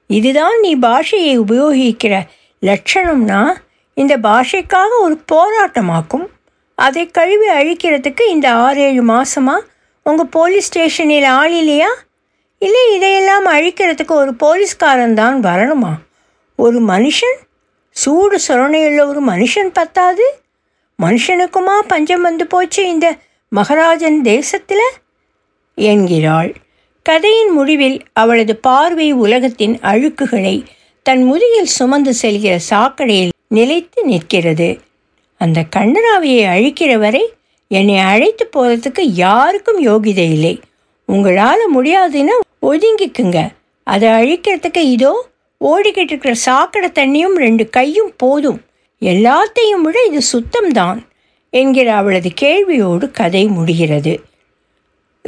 இதுதான் 0.08 0.60
நீ 0.60 0.76
பாஷையை 0.76 1.40
உபயோகிக்கிற 1.40 2.22
லட்சணம்னா 2.62 3.52
இந்த 3.94 4.18
பாஷைக்காக 4.18 4.88
ஒரு 5.00 5.22
போராட்டமாக்கும். 5.32 6.28
அதை 6.76 7.08
கழுவி 7.08 7.48
அழிக்கிறதுக்கு 7.50 8.28
இந்த 8.30 8.54
ஆறேழு 8.54 9.04
மாதமாக 9.06 9.60
உங்கள் 10.04 10.32
போலீஸ் 10.32 10.66
ஸ்டேஷனில் 10.66 11.24
ஆள் 11.24 11.52
இல்லையா? 11.52 11.90
இல்லை 12.60 12.96
இதையெல்லாம் 12.96 13.48
அழிக்கிறதுக்கு 13.48 14.12
ஒரு 14.12 14.34
போலீஸ்காரன் 14.34 15.14
தான் 15.14 15.44
வரணுமா? 15.44 15.94
ஒரு 16.56 16.82
மனுஷன்? 16.82 17.38
சூடு 17.90 18.40
சுரணையுள்ள 18.48 19.08
ஒரு 19.08 19.26
மனுஷன் 19.26 19.70
பத்தாது? 19.74 20.40
மனுஷனுக்குமா 21.02 21.80
பஞ்சம் 21.88 22.22
வந்து 22.22 22.48
போச்சு 22.48 22.90
இந்த 22.90 23.18
மகராஜன் 23.56 24.22
தேசத்தில்? 24.22 24.86
என்கிறாள். 25.76 26.56
கதையின் 27.04 27.50
முடிவில் 27.50 28.02
அவளது 28.14 28.56
பார்வை 28.56 29.12
உலகத்தின் 29.12 29.80
அழுக்குகளை 29.82 30.66
தன் 31.04 31.24
முதுகில் 31.24 31.66
சுமந்து 31.66 32.14
செல்கிற 32.22 32.60
சாக்கடையில் 32.70 33.30
நிலைத்து 33.48 34.04
நிற்கிறது. 34.04 34.80
அந்த 35.38 35.64
கண்ணராவியை 35.76 36.44
அழிக்கிற 36.56 36.98
வரை 36.98 37.34
என்னை 37.68 37.98
அழைத்து 37.98 38.50
போகிறதுக்கு 38.54 39.00
யாருக்கும் 39.00 39.86
யோகிதை 39.86 40.32
இல்லை. 40.32 40.60
உங்களால் 41.06 41.76
முடியாதுன்னா 41.76 42.38
ஒதுங்கிக்குங்க. 42.62 43.48
அதை 43.84 44.10
அழிக்கிறதுக்கு 44.10 44.78
இதோ 44.78 45.28
ஓடிக்கிட்டு 45.62 46.12
இருக்கிற 46.14 46.34
சாக்கடை 46.34 46.90
தண்ணியும் 46.90 47.36
ரெண்டு 47.36 47.70
கையும் 47.70 48.14
போதும். 48.18 48.62
எல்லாத்தையும் 49.02 49.84
விட 49.84 49.98
இது 50.10 50.22
சுத்தம்தான் 50.34 51.00
என்கிற 51.50 51.94
அவளது 51.94 52.30
கேள்வியோடு 52.42 53.12
கதை 53.12 53.48
முடிகிறது. 53.48 54.14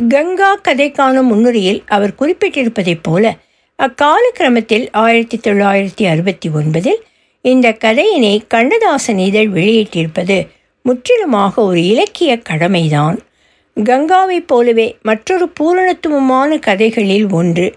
கங்கா 0.10 0.58
கதைக்கான 0.58 1.22
முன்னுரையில் 1.22 1.84
அவர் 1.88 2.16
குறிப்பிட்டிருப்பதைப் 2.20 3.04
போல 3.04 3.38
அக்கால 3.76 4.32
கிரமத்தில் 4.40 4.88
ஆயிரத்தி 4.92 5.38
தொள்ளாயிரத்தி 5.38 6.06
அறுபத்தி 6.10 6.50
ஒன்பதில் 6.50 7.02
இந்த 7.42 7.70
கதையினை 7.70 8.42
கண்ணதாசன் 8.48 9.18
இதழ் 9.18 9.50
வெளியிட்டிருப்பது 9.50 10.38
முற்றிலுமாக 10.84 11.64
ஒரு 11.64 11.88
இலக்கிய 11.88 12.38
கடமைதான். 12.40 13.20
கங்காவைப் 13.78 14.48
போலவே 14.48 14.98
மற்றொரு 15.02 15.52
பூரணத்துவமான 15.60 16.60
கதைகளில் 16.60 17.30
ஒன்று 17.32 17.76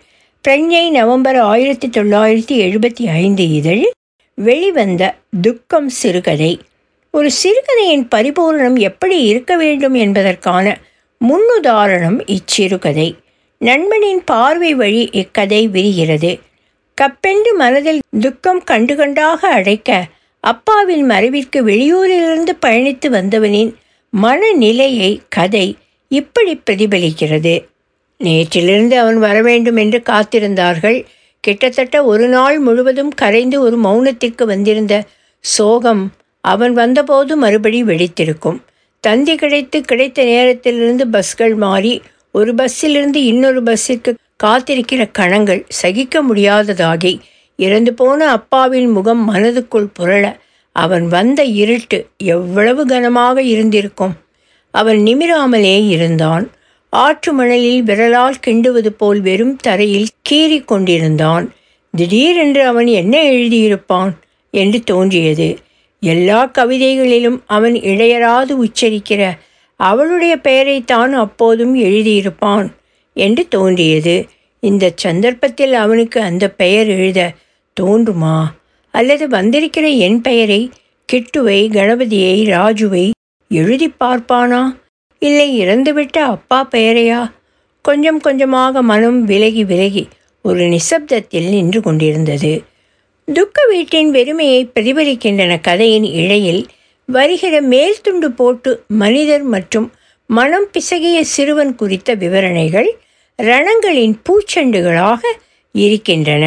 பிரஞ்ஞை 0.48 0.90
நவம்பர் 0.90 1.36
ஆயிரத்தி 1.36 1.88
தொள்ளாயிரத்தி 1.88 2.56
எழுபத்தி 2.66 3.04
ஐந்து 3.06 3.48
இதழில் 3.50 3.94
வெளிவந்த 4.36 5.14
துக்கம் 5.42 5.88
சிறுகதை. 5.88 6.60
ஒரு 7.10 7.30
சிறுகதையின் 7.30 8.08
பரிபூரணம் 8.14 8.78
எப்படி 8.78 9.22
இருக்க 9.22 9.56
வேண்டும் 9.56 9.94
என்பதற்கான 9.94 10.78
முன்னுதாரணம் 11.20 12.18
இச்சிறுகதை. 12.26 13.14
நண்பனின் 13.58 14.24
பார்வை 14.24 14.74
வழி 14.74 15.08
இக்கதை 15.12 15.68
விரிகிறது. 15.68 16.38
கப்பெண்டு 17.00 17.56
மனதில் 17.56 18.00
துக்கம் 18.20 18.64
கண்டு 18.64 18.96
கண்டாக 18.96 19.48
அடைக்க 19.48 20.06
அப்பாவின் 20.40 21.10
மறைவிற்கு 21.10 21.56
வெளியூரிலிருந்து 21.56 22.52
பயணித்து 22.66 23.08
வந்தவனின் 23.08 23.74
மனநிலையை 24.10 25.20
கதை 25.28 25.76
இப்படி 26.08 26.62
பிரதிபலிக்கிறது. 26.70 27.64
நேற்றிலிருந்து 28.24 28.94
அவன் 28.94 29.18
வரவேண்டும் 29.18 29.76
என்று 29.76 30.02
காத்திருந்தார்கள். 30.06 31.04
கிட்டத்தட்ட 31.46 31.96
ஒரு 32.04 32.26
நாள் 32.28 32.58
முழுவதும் 32.58 33.10
கரைந்து 33.14 33.56
ஒரு 33.60 33.76
மௌனத்திற்கு 33.80 34.44
வந்திருந்த 34.44 34.94
சோகம் 35.44 36.02
அவன் 36.44 36.72
வந்தபோது 36.72 37.32
மறுபடி 37.36 37.80
வெடித்திருக்கும். 37.82 38.58
தந்தி 39.04 39.34
கிடைத்து 39.34 39.78
கிடைத்த 39.80 40.24
நேரத்திலிருந்து 40.24 41.04
பஸ்கள் 41.10 41.54
மாறி 41.54 41.92
ஒரு 42.32 42.54
பஸ்ஸிலிருந்து 42.54 43.20
இன்னொரு 43.30 43.60
பஸ்ஸிற்கு 43.62 44.12
காத்திருக்கிற 44.44 45.02
கணங்கள் 45.12 45.62
சகிக்க 45.68 46.22
முடியாததாகி 46.22 47.12
இறந்து 47.58 47.92
போன 47.94 48.28
அப்பாவின் 48.30 48.90
முகம் 48.90 49.22
மனதுக்குள் 49.34 49.88
புரள 49.98 50.24
அவன் 50.76 51.06
வந்த 51.08 51.40
இருட்டு 51.62 51.98
எவ்வளவு 52.32 52.82
கனமாக 52.86 53.42
இருந்திருக்கும். 53.42 54.14
அவன் 54.74 54.98
நிமிராமலே 54.98 55.76
இருந்தான். 55.88 56.46
ஆற்று 56.96 57.32
மணலில் 57.32 57.82
விரலால் 57.82 58.40
கிண்டுவது 58.46 58.86
போல் 58.86 59.20
வெறும் 59.20 59.56
தரையில் 59.56 60.06
கீறி 60.30 60.64
கொண்டிருந்தான். 60.64 61.46
திடீரென்று 61.94 62.62
அவன் 62.66 62.86
என்ன 62.86 63.22
எழுதியிருப்பான்? 63.22 64.12
என்று 64.50 64.78
தோன்றியது. 64.84 65.48
எல்லா 66.00 66.50
கவிதைகளிலும் 66.58 67.38
அவன் 67.46 67.74
இடையராது 67.74 68.52
உச்சரிக்கிற 68.64 69.22
அவளுடைய 69.80 70.36
பெயரைத்தான் 70.36 71.12
அப்போதும் 71.12 71.74
எழுதியிருப்பான் 71.74 72.68
என்று 73.16 73.48
தோன்றியது. 73.48 74.16
இந்த 74.62 74.92
சந்தர்ப்பத்தில் 74.96 75.74
அவனுக்கு 75.74 76.20
அந்த 76.20 76.44
பெயர் 76.50 76.86
எழுத 76.86 77.20
தோன்றுமா? 77.80 78.38
அல்லது 78.94 79.28
வந்திருக்கிற 79.28 79.86
என் 79.88 80.20
பெயரை 80.20 80.60
கிட்டுவை 81.12 81.60
கணபதியை 81.70 82.36
ராஜுவை 82.54 83.04
எழுதி 83.50 83.88
பார்ப்பானா? 84.00 84.62
இல்லை 85.26 85.48
இறந்துவிட்ட 85.60 86.18
அப்பா 86.34 86.58
பெயரையா? 86.70 87.20
கொஞ்சம் 87.84 88.20
கொஞ்சமாக 88.20 88.82
மனம் 88.82 89.20
விலகி 89.24 89.64
விலகி 89.64 90.04
ஒரு 90.44 90.64
நிசப்தத்தில் 90.66 91.48
நின்று 91.48 91.80
கொண்டிருந்தது. 91.80 92.52
துக்க 93.28 93.58
வீட்டின் 93.68 94.10
வெறுமையை 94.14 94.60
பிரதிபலிக்கின்றன 94.74 95.52
கதையின் 95.60 96.06
இழையில் 96.20 96.62
வருகிற 97.08 97.54
மேல் 97.72 98.00
துண்டு 98.00 98.28
போட்டு 98.32 98.70
மனிதர் 98.88 99.44
மற்றும் 99.54 99.88
மனம் 100.30 100.68
பிசகிய 100.72 101.18
சிறுவன் 101.34 101.74
குறித்த 101.74 102.14
விவரணைகள் 102.14 102.90
ரணங்களின் 103.38 104.14
பூச்செண்டுகளாக 104.26 105.20
இருக்கின்றன. 105.74 106.44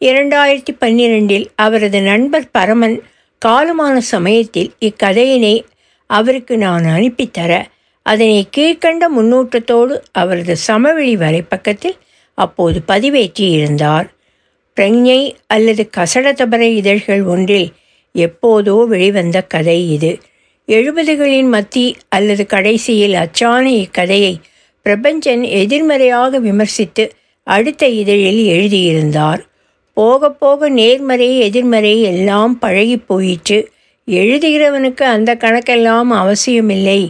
இரண்டாயிரத்தி 0.00 0.72
பன்னிரெண்டில் 0.80 1.46
அவரது 1.56 2.00
நண்பர் 2.00 2.48
பரமன் 2.50 2.96
காலமான 3.42 3.96
சமயத்தில் 4.12 4.70
இக்கதையினை 4.80 5.54
அவருக்கு 6.10 6.54
நான் 6.56 6.84
அனுப்பித்தர 6.96 7.52
அதனை 8.06 8.48
கீழ்கண்ட 8.56 9.04
முன்னூற்றத்தோடு 9.16 9.94
அவரது 10.12 10.56
சமவெளி 10.56 11.14
வரைப்பக்கத்தில் 11.16 11.96
அப்போது 12.38 12.78
பதிவேற்றி 12.88 13.46
இருந்தார் 13.50 14.06
பிரஞ்ஞை 14.76 15.20
அல்லது 15.46 15.82
கசடதபர 15.96 16.62
இதழ்கள் 16.76 17.22
ஒன்றில் 17.22 17.68
எப்போதோ 18.14 18.74
வெளிவந்த 18.86 19.38
கதை 19.42 19.78
இது. 19.92 20.10
எழுபதுகளின் 20.68 21.50
மத்தி 21.56 21.84
அல்லது 22.08 22.46
கடைசியில் 22.46 23.14
அச்சான 23.14 23.64
இக்கதையை 23.76 24.34
பிரபஞ்சன் 24.86 25.42
எதிர்மறையாக 25.60 26.38
விமர்சித்து 26.38 27.04
அடுத்த 27.46 27.86
இதழில் 28.00 28.42
எழுதியிருந்தார். 28.46 29.42
போக 29.96 30.30
போக 30.30 30.68
நேர்மறை 30.68 31.28
எதிர்மறை 31.38 31.94
எல்லாம் 32.02 32.54
பழகி 32.58 32.96
போயிற்று. 33.10 33.58
எழுதுகிறவனுக்கு 34.08 35.04
அந்த 35.16 35.30
கணக்கெல்லாம் 35.34 36.10
அவசியமில்லை. 36.22 37.00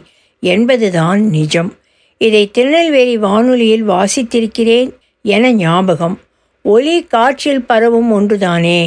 என்பதுதான் 0.45 1.21
நிஜம். 1.29 1.71
இதை 2.21 2.43
திருநெல்வேலி 2.51 3.17
வானொலியில் 3.17 3.89
வாசித்திருக்கிறேன் 3.89 4.91
என 5.23 5.53
ஞாபகம். 5.53 6.17
ஒலி 6.65 6.97
காற்றில் 7.05 7.65
பரவும் 7.65 8.11
ஒன்றுதானே? 8.13 8.81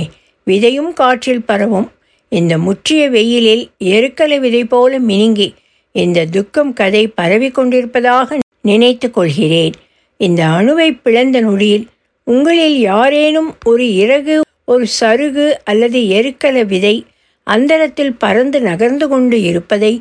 விதையும் 0.48 0.94
காற்றில் 0.94 1.46
பரவும். 1.46 1.88
இந்த 2.32 2.54
முற்றிய 2.58 3.10
வெயிலில் 3.10 3.64
எருக்கலை 3.84 4.38
விதை 4.40 4.64
போல 4.66 5.00
மினுங்கி 5.00 5.50
இந்த 5.96 6.26
துக்கம் 6.26 6.74
கதை 6.74 7.04
பரவி 7.08 7.50
கொண்டிருப்பதாக 7.50 8.38
நினைத்து 8.62 9.08
கொள்கிறேன். 9.12 9.76
இந்த 10.20 10.42
அணுவை 10.58 10.90
பிளந்த 11.04 11.40
நொடியில் 11.40 11.86
உங்களில் 12.28 12.78
யாரேனும் 12.80 13.50
ஒரு 13.66 13.86
இறகு 13.96 14.36
ஒரு 14.66 14.86
சருகு 15.00 15.46
அல்லது 15.64 16.00
எருக்கல 16.18 16.66
விதை 16.66 16.96
அந்தரத்தில் 17.48 18.14
பறந்து 18.24 18.60
நகர்ந்து 18.62 19.06
கொண்டு 19.08 19.38
இருப்பதை 19.42 19.94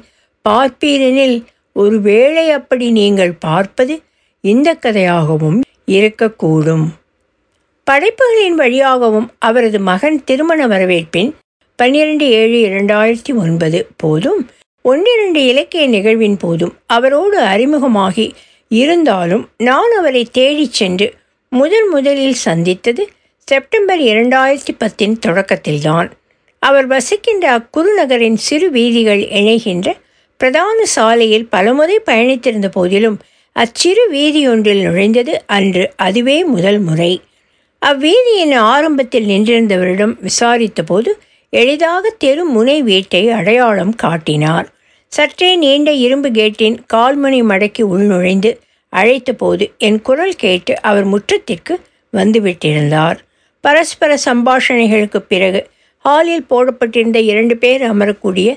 பார்ப்பீரெனில் 0.48 1.44
ஒருவேளை 1.72 2.50
அப்படி 2.50 2.90
நீங்கள் 2.90 3.32
பார்ப்பது 3.32 4.02
இந்த 4.40 4.74
கதையாகவும் 4.74 5.61
இருக்கக்கூடும். 5.87 6.87
படைப்புகளின் 7.85 8.54
வழியாகவும் 8.54 9.30
அவரது 9.38 9.80
மகன் 9.80 10.24
திருமண 10.24 10.66
வரவேற்பின் 10.66 11.32
பன்னிரண்டு 11.76 12.30
ஏழு 12.30 12.59
இரண்டாயிரத்தி 12.68 13.35
ஒன்பது 13.37 13.88
போதும் 13.96 14.48
ஒன்றிரண்டு 14.82 15.44
இலக்கிய 15.44 15.87
நிகழ்வின் 15.87 16.37
போதும் 16.37 16.74
அவரோடு 16.87 17.38
அறிமுகமாகி 17.40 18.26
இருந்தாலும் 18.68 19.48
நான் 19.56 19.92
அவரை 19.98 20.24
தேடிச் 20.32 20.72
சென்று 20.72 21.14
முதன் 21.50 21.88
முதலில் 21.88 22.40
சந்தித்தது 22.46 23.09
செப்டம்பர் 23.44 24.00
இரண்டாயிரத்தி 24.00 24.72
பத்தின் 24.78 25.16
தொடக்கத்தில்தான். 25.26 26.11
அவர் 26.59 26.87
வசிக்கின்ற 26.87 27.46
அக்குறுநகரின் 27.59 28.35
சிறு 28.35 28.70
வீதிகள் 28.70 29.20
இணைகின்ற 29.20 30.04
பிரதான 30.37 30.85
சாலையில் 30.85 31.46
பலமுறை 31.46 32.01
பயணித்திருந்த 32.05 32.68
போதிலும் 32.68 33.18
அச்சிறு 33.53 34.03
வீதியொன்றில் 34.12 34.83
நுழைந்தது 34.87 35.35
அன்று 35.46 35.92
அதுவே 35.96 36.44
முதல் 36.44 36.79
முறை. 36.79 37.20
அவ்வீதியின் 37.83 38.55
ஆரம்பத்தில் 38.55 39.27
நின்றிருந்தவரிடம் 39.27 40.14
விசாரித்தபோது 40.20 41.11
எளிதாக 41.51 42.14
தெரு 42.18 42.44
முனை 42.44 42.83
வீட்டை 42.83 43.31
அடையாளம் 43.31 43.94
காட்டினார். 43.94 44.66
சற்றே 45.12 45.57
நீண்ட 45.57 45.92
இரும்பு 45.92 46.29
கேட்டின் 46.29 46.77
கால்மணி 46.87 47.40
மடக்கி 47.42 47.83
உள்நுழைந்து 47.83 48.51
அழைத்தபோது 48.92 49.64
என் 49.79 50.03
குரல் 50.03 50.37
கேட்டு 50.37 50.81
அவர் 50.81 51.07
முற்றத்திற்கு 51.07 51.75
வந்துவிட்டிருந்தார். 52.12 53.18
பரஸ்பர 53.61 54.18
சம்பாஷணைகளுக்கு 54.25 55.16
பிறகு 55.29 55.66
ஹாலில் 56.05 56.46
போடப்பட்டிருந்த 56.46 57.18
இரண்டு 57.20 57.57
பேர் 57.57 57.83
அமரக்கூடிய 57.83 58.49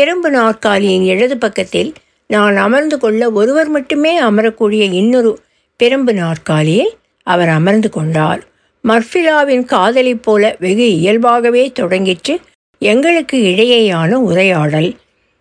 பிரம்பு 0.00 0.28
நாற்காலியின் 0.28 1.04
இடது 1.04 1.36
பக்கத்தில் 1.38 1.94
நான் 2.26 2.56
அமர்ந்து 2.56 2.98
கொள்ள 2.98 3.30
ஒருவர் 3.30 3.68
மட்டுமே 3.68 4.20
அமரக்கூடிய 4.20 4.92
இன்னொரு 4.92 5.38
பிரம்பு 5.82 6.12
நாற்காலியில் 6.12 6.92
அவர் 7.22 7.48
அமர்ந்து 7.48 7.90
கொண்டார். 7.90 8.46
மர்ஃபிலாவின் 8.88 9.64
காதலை 9.64 10.14
போல 10.14 10.56
வெகு 10.58 10.86
இயல்பாகவே 10.98 11.72
தொடங்கிற்று 11.80 12.36
எங்களுக்கு 12.78 13.38
இடையேயான 13.38 14.12
உரையாடல். 14.12 14.96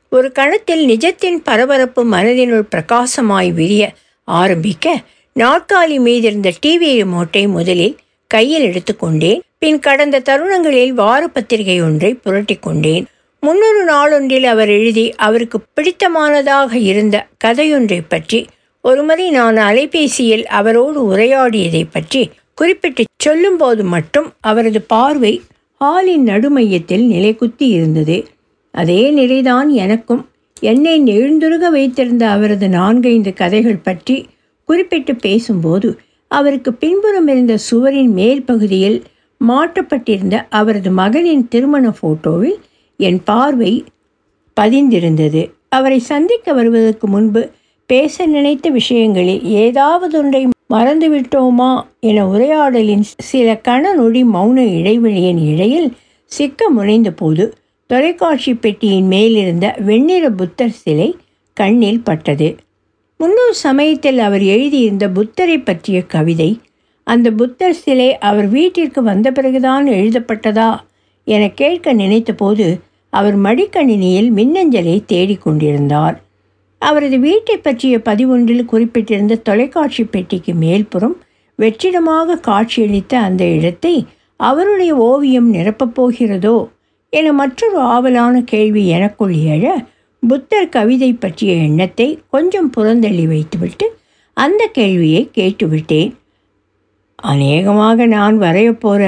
ஒரு 0.09 0.31
கணத்தில் 0.31 0.83
நிஜத்தின் 0.87 1.37
பரபரப்பு 1.43 2.05
மனதினுள் 2.05 2.67
பிரகாசமாய் 2.71 3.53
விரிய 3.53 3.93
ஆரம்பிக்க 4.23 4.99
நாற்காலி 5.35 5.97
மீதிருந்த 6.07 6.51
டிவி 6.65 6.91
ரிமோட்டை 6.97 7.47
முதலில் 7.47 7.97
கையில் 8.27 8.67
எடுத்துக்கொண்டேன். 8.71 9.39
பின் 9.57 9.79
கடந்த 9.79 10.19
தருணங்களில் 10.19 10.93
வார 10.93 11.27
பத்திரிகை 11.27 11.81
ஒன்றை 11.81 12.13
புரட்டி 12.13 12.55
கொண்டேன். 12.55 13.05
முன்னொரு 13.43 13.85
நாளொன்றில் 13.89 14.43
அவர் 14.43 14.69
எழுதி 14.69 15.13
அவருக்கு 15.17 15.61
பிடித்தமானதாக 15.75 16.73
இருந்த 16.73 17.27
கதையொன்றை 17.45 18.03
பற்றி 18.07 18.47
ஒருமுறை 18.81 19.29
நான் 19.29 19.57
அலைபேசியில் 19.57 20.43
அவரோடு 20.43 21.15
உரையாடியதை 21.15 21.85
பற்றி 21.91 22.29
குறிப்பிட்டு 22.53 23.03
சொல்லும்போது 23.15 23.83
மட்டும் 23.83 24.33
அவரது 24.41 24.81
பார்வை 24.81 25.41
ஹாலின் 25.77 26.23
நடுமையத்தில் 26.23 27.11
நிலைக்குத்தி 27.11 27.67
இருந்தது. 27.69 28.27
அதே 28.71 29.09
நிலைதான் 29.09 29.69
எனக்கும் 29.69 30.29
என்னை 30.59 31.01
நெழுந்துருக 31.03 31.69
வைத்திருந்த 31.69 32.29
அவரது 32.29 32.69
நான்கைந்து 32.69 33.33
கதைகள் 33.33 33.83
பற்றி 33.83 34.29
குறிப்பிட்டு 34.65 35.15
பேசும்போது 35.15 35.99
அவருக்கு 36.27 36.73
பின்புறம் 36.73 37.27
இருந்த 37.27 37.57
சுவரின் 37.57 38.13
மேல் 38.13 38.43
பகுதியில் 38.43 39.03
மாற்றப்பட்டிருந்த 39.37 40.47
அவரது 40.49 40.91
மகனின் 40.91 41.47
திருமண 41.47 41.93
போட்டோவில் 42.01 42.59
என் 43.07 43.21
பார்வை 43.23 43.73
பதிந்திருந்தது. 44.57 45.41
அவரை 45.69 45.99
சந்திக்க 46.11 46.53
வருவதற்கு 46.53 47.05
முன்பு 47.07 47.41
பேச 47.89 48.25
நினைத்த 48.25 48.67
விஷயங்களில் 48.69 49.43
ஏதாவதொன்றை 49.63 50.41
மறந்துவிட்டோமா 50.69 51.71
என 51.99 52.27
உரையாடலின் 52.27 53.05
சில 53.29 53.47
கண 53.67 53.93
நொடி 53.95 54.21
மௌன 54.35 54.57
இடைவெளியின் 54.79 55.41
இடையில் 55.53 55.89
சிக்க 56.31 56.69
முனைந்த 56.69 57.11
போது 57.11 57.45
தொலைக்காட்சி 57.89 58.51
பெட்டியின் 58.55 59.07
மேலிருந்த 59.07 59.65
வெண்ணிற 59.79 60.25
புத்தர் 60.29 60.77
சிலை 60.81 61.09
கண்ணில் 61.57 62.03
பட்டது. 62.03 62.49
முன்னூறு 63.19 63.55
சமயத்தில் 63.65 64.19
அவர் 64.27 64.43
எழுதியிருந்த 64.53 65.07
புத்தரை 65.09 65.57
பற்றிய 65.59 65.97
கவிதை 66.13 66.51
அந்த 67.07 67.27
புத்தர் 67.31 67.79
சிலை 67.83 68.07
அவர் 68.29 68.47
வீட்டிற்கு 68.47 69.01
வந்த 69.03 69.27
பிறகுதான் 69.31 69.85
எழுதப்பட்டதா 69.87 70.69
என 71.27 71.43
கேட்க 71.49 71.93
நினைத்தபோது 71.93 72.67
அவர் 73.13 73.37
மடிக்கணினியில் 73.41 74.29
மின்னஞ்சலை 74.35 74.95
தேடிக்கொண்டிருந்தார் 75.13 76.17
அவரது 76.81 77.19
வீட்டை 77.19 77.57
பற்றிய 77.57 77.97
பதிவொன்றில் 77.97 78.69
குறிப்பிட்டிருந்த 78.71 79.41
தொலைக்காட்சி 79.41 80.03
பெட்டிக்கு 80.03 80.53
மேல்புறம் 80.53 81.17
வெற்றிடமாக 81.59 82.39
காட்சியளித்த 82.47 83.13
அந்த 83.19 83.43
இடத்தை 83.57 83.95
அவருடைய 84.39 84.91
ஓவியம் 84.95 85.49
நிரப்பப் 85.53 85.95
போகிறதோ 85.95 86.57
என 87.13 87.33
மற்றொரு 87.33 87.79
ஆவலான 87.79 88.35
கேள்வி 88.43 88.83
எனக்குள் 88.87 89.35
எழ 89.53 89.65
புத்தர் 90.23 90.69
கவிதை 90.69 91.13
பற்றிய 91.13 91.53
எண்ணத்தை 91.53 92.07
கொஞ்சம் 92.29 92.71
புறந்தள்ளி 92.77 93.25
வைத்துவிட்டு 93.27 93.85
அந்த 94.37 94.61
கேள்வியை 94.71 95.21
கேட்டுவிட்டேன். 95.37 96.11
அநேகமாக 97.15 98.05
நான் 98.05 98.35
வரையப்போகிற 98.41 99.05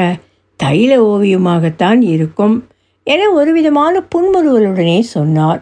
தைல 0.60 0.92
ஓவியமாகத்தான் 1.12 2.02
இருக்கும். 2.02 2.56
என 3.04 3.30
ஒருவிதமான 3.30 4.02
புன்முறுவலுடனே 4.16 5.00
சொன்னார். 5.00 5.62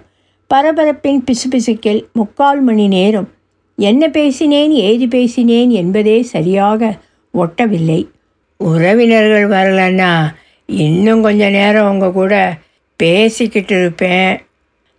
பரபரப்பின் 0.49 1.21
பிசுபிசுக்கில் 1.27 2.01
முக்கால் 2.13 2.61
மணி 2.61 2.87
நேரம் 2.87 3.29
என்ன 3.75 4.07
பேசினேன் 4.07 4.71
ஏது 4.71 5.07
பேசினேன் 5.07 5.69
என்பதே 5.69 6.21
சரியாக 6.21 6.97
ஒட்டவில்லை. 7.33 8.07
உறவினர்கள் 8.57 9.47
வரலன்னா 9.49 10.11
இன்னும் 10.65 11.21
கொஞ்ச 11.21 11.49
நேரம் 11.49 11.85
அவங்க 11.85 12.11
கூட 12.11 12.33
பேசிக்கிட்டு 12.95 13.79
இருப்பேன். 13.79 14.41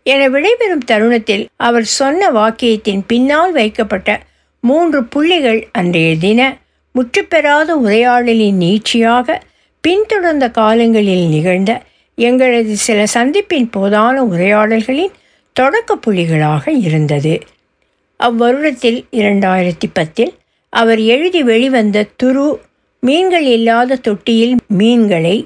என 0.07 0.29
விடைபெறும் 0.29 0.87
தருணத்தில் 0.87 1.49
அவர் 1.57 1.85
சொன்ன 1.85 2.31
வாக்கியத்தின் 2.31 3.03
பின்னால் 3.07 3.53
வைக்கப்பட்ட 3.53 4.21
மூன்று 4.61 5.05
புள்ளிகள் 5.05 5.69
அன்றைய 5.73 6.17
தின 6.17 6.41
முற்றுப்பெறாத 6.95 7.77
உரையாடலின் 7.77 8.59
நீட்சியாக 8.59 9.37
பின்தொடர்ந்த 9.81 10.51
காலங்களில் 10.51 11.27
நிகழ்ந்த 11.29 11.83
எங்களது 12.23 12.75
சில 12.77 13.05
சந்திப்பின் 13.15 13.69
போதான 13.77 14.15
உரையாடல்களின் 14.33 15.15
தொடக்க 15.57 15.99
புள்ளிகளாக 16.07 16.65
இருந்தது. 16.81 17.35
அவ்வருடத்தில் 18.21 19.01
இரண்டாயிரத்தி 19.13 19.89
பத்தில் 19.93 20.33
அவர் 20.73 21.01
எழுதி 21.15 21.41
வெளிவந்த 21.43 22.05
துரு 22.23 22.47
மீன்கள் 23.01 23.47
இல்லாத 23.47 23.97
தொட்டியில் 23.97 24.55
மீன்களை 24.69 25.37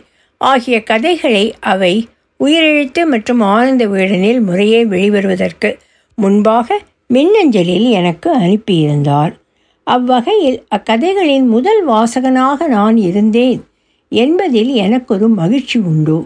ஆகிய 0.41 0.77
கதைகளை 0.83 1.45
அவை 1.61 1.95
உயிரெழுத்து 2.41 3.03
மற்றும் 3.07 3.43
ஆனந்த 3.55 3.85
வீடனில் 3.87 4.41
முறையே 4.41 4.85
வெளிவருவதற்கு 4.85 5.71
முன்பாக 6.19 6.79
மின்னஞ்சலில் 7.07 7.89
எனக்கு 7.91 8.29
அனுப்பியிருந்தார். 8.39 9.33
அவ்வகையில் 9.87 10.59
அக்கதைகளின் 10.77 11.47
முதல் 11.47 11.83
வாசகனாக 11.89 12.67
நான் 12.67 12.97
இருந்தேன் 13.09 13.61
என்பதில் 14.13 14.73
எனக்கொரு 14.85 15.29
மகிழ்ச்சி 15.29 15.79
உண்டு. 15.91 16.19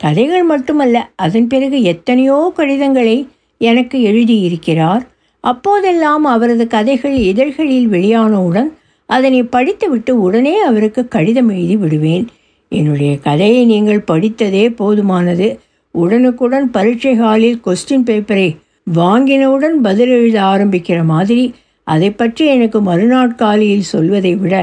கதைகள் 0.00 0.42
மட்டுமல்ல 0.42 0.96
அதன் 1.16 1.46
பிறகு 1.46 1.82
எத்தனையோ 1.82 2.52
கடிதங்களை 2.56 3.28
எனக்கு 3.60 3.98
எழுதியிருக்கிறார். 4.10 5.04
அப்போதெல்லாம் 5.44 6.24
அவரது 6.24 6.66
கதைகள் 6.66 7.16
இதழ்களில் 7.30 7.88
வெளியானவுடன் 7.88 8.70
அதனை 9.06 9.40
படித்துவிட்டு 9.42 10.12
உடனே 10.20 10.54
அவருக்கு 10.60 11.02
கடிதம் 11.08 11.48
எழுதி 11.48 11.76
விடுவேன். 11.76 12.26
என்னுடைய 12.72 13.18
கதையை 13.18 13.64
நீங்கள் 13.64 14.06
படித்ததே 14.10 14.64
போதுமானது. 14.80 15.48
உடனுக்குடன் 15.94 16.70
பரீட்சை 16.70 17.14
ஹாலில் 17.14 17.60
கொஸ்டின் 17.66 18.06
பேப்பரை 18.06 18.48
வாங்கினவுடன் 18.94 19.76
பதில் 19.82 20.08
எழுத 20.08 20.38
ஆரம்பிக்கிற 20.42 20.98
மாதிரி 21.04 21.44
அதை 21.86 22.10
பற்றி 22.10 22.44
எனக்கு 22.46 22.78
மறுநாட்காலியில் 22.80 23.90
சொல்வதை 23.92 24.32
விட 24.34 24.54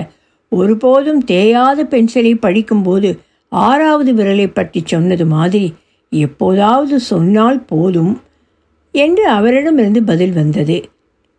ஒருபோதும் 0.52 1.22
தேயாத 1.26 1.80
பென்சிலை 1.84 2.34
படிக்கும்போது 2.40 3.10
ஆறாவது 3.52 4.12
விரலை 4.14 4.48
பற்றி 4.54 4.82
சொன்னது 4.86 5.26
மாதிரி 5.26 5.74
எப்போதாவது 6.10 7.00
சொன்னால் 7.00 7.60
போதும் 7.66 8.14
என்று 8.92 9.28
அவரிடமிருந்து 9.28 10.04
பதில் 10.04 10.32
வந்தது. 10.32 10.78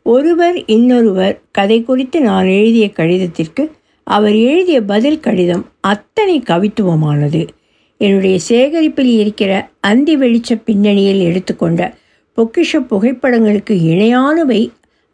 ஒருவர் 0.07 0.57
இன்னொருவர் 0.67 1.41
கதை 1.51 1.79
குறித்து 1.83 2.21
நான் 2.21 2.47
எழுதிய 2.47 2.87
கடிதத்திற்கு 2.91 3.65
அவர் 4.07 4.37
எழுதிய 4.51 4.79
பதில் 4.83 5.21
கடிதம் 5.21 5.65
அத்தனை 5.81 6.37
கவித்துவமானது. 6.41 7.43
என்னுடைய 7.99 8.39
சேகரிப்பில் 8.49 9.13
இருக்கிற 9.19 9.71
அந்தி 9.81 10.17
வெளிச்ச 10.17 10.61
பின்னணியில் 10.65 11.21
எடுத்துக்கொண்ட 11.21 11.81
பொக்கிஷ 12.39 12.81
புகைப்படங்களுக்கு 12.91 13.75
இணையானவை 13.91 14.61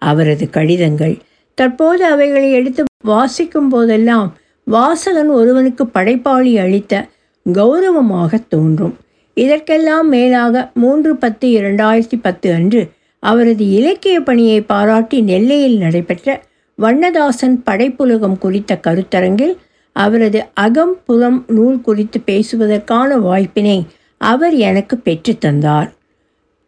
அவரது 0.03 0.51
கடிதங்கள். 0.51 1.17
தற்போது 1.55 2.05
அவைகளை 2.05 2.53
எடுத்து 2.53 2.83
வாசிக்கும் 3.05 3.69
போதெல்லாம் 3.69 4.29
வாசகன் 4.71 5.31
ஒருவனுக்கு 5.31 5.87
படைப்பாளி 5.87 6.59
அளித்த 6.59 7.09
கௌரவமாக 7.53 8.39
தோன்றும். 8.49 8.95
இதற்கெல்லாம் 9.35 10.09
மேலாக 10.09 10.71
மூன்று 10.75 11.17
பத்து 11.17 11.49
இரண்டாயிரத்தி 11.49 12.19
பத்து 12.23 12.53
அன்று 12.53 12.91
அவரது 13.19 13.71
இலக்கிய 13.71 14.21
பணியை 14.21 14.61
பாராட்டி 14.61 15.21
நெல்லையில் 15.21 15.79
நடைபெற்ற 15.79 16.43
வண்ணதாசன் 16.75 17.63
படைப்புலகம் 17.63 18.39
குறித்த 18.39 18.81
கருத்தரங்கில் 18.87 19.57
அவரது 19.93 20.45
அகம் 20.55 20.97
புறம் 21.07 21.45
நூல் 21.49 21.81
குறித்து 21.81 22.21
பேசுவதற்கான 22.27 23.19
வாய்ப்பினை 23.19 23.87
அவர் 24.19 24.55
எனக்கு 24.55 24.97
பெற்றுத்தந்தார் 25.05 25.89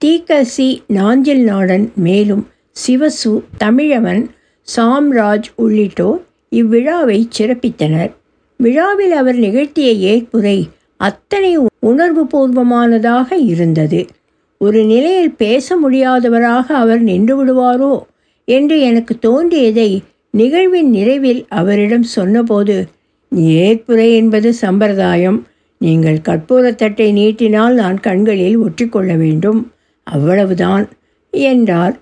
தீகசி 0.05 0.83
நாஞ்சில் 0.87 1.45
நாடன் 1.45 1.93
மேலும் 1.97 2.49
சிவசு 2.87 3.33
தமிழவன் 3.59 4.23
சாம்ராஜ் 4.77 5.49
உள்ளிட்டோர் 5.57 6.21
இவ்விழாவை 6.53 7.19
சிறப்பித்தனர். 7.39 8.11
விழாவில் 8.61 9.13
அவர் 9.13 9.35
நிகழ்த்திய 9.35 9.91
ஏற்புரை 10.13 10.59
அத்தனை 11.01 11.53
உணர்வு 11.81 12.23
பூர்வமானதாக 12.25 13.29
இருந்தது. 13.53 14.01
ஒரு 14.61 14.81
நிலையில் 14.85 15.35
பேச 15.35 15.77
முடியாதவராக 15.77 16.67
அவர் 16.75 17.01
நின்று 17.01 17.35
விடுவாரோ 17.37 17.93
என்று 18.45 18.81
எனக்கு 18.81 19.15
தோன்றியதை 19.19 19.91
நிகழ்வின் 20.35 20.91
நிறைவில் 20.93 21.43
அவரிடம் 21.49 22.07
சொன்னபோது 22.17 22.77
ஏற்புரை 23.63 24.09
என்பது 24.15 24.49
சம்பிரதாயம். 24.55 25.39
நீங்கள் 25.81 26.19
கற்பூரத்தட்டை 26.29 27.09
நீட்டினால் 27.13 27.75
நான் 27.75 27.99
கண்களில் 28.01 28.59
ஒற்றிக்கொள்ள 28.59 29.11
வேண்டும். 29.17 29.61
அவ்வளவுதான் 30.07 30.85
என்றார். 31.31 31.97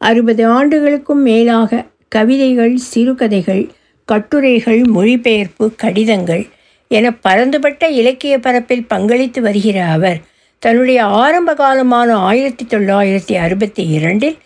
அறுபது 0.00 0.46
ஆண்டுகளுக்கும் 0.46 1.22
மேலாக 1.22 1.84
கவிதைகள் 2.08 2.74
சிறுகதைகள் 2.90 3.62
கட்டுரைகள் 4.10 4.80
மொழிபெயர்ப்பு 4.96 5.66
கடிதங்கள் 5.82 6.44
என 6.90 7.10
பரந்துபட்ட 7.26 7.88
இலக்கிய 8.00 8.34
பரப்பில் 8.38 8.88
பங்களித்து 8.92 9.40
வருகிற 9.42 9.78
அவர் 9.96 10.18
தன்னுடைய 10.62 11.00
ஆரம்ப 11.22 11.50
காலமான 11.54 12.10
ஆயிரத்தி 12.28 12.64
தொள்ளாயிரத்தி 12.64 13.34
அறுபத்தி 13.44 13.82
இரண்டில் 13.96 14.36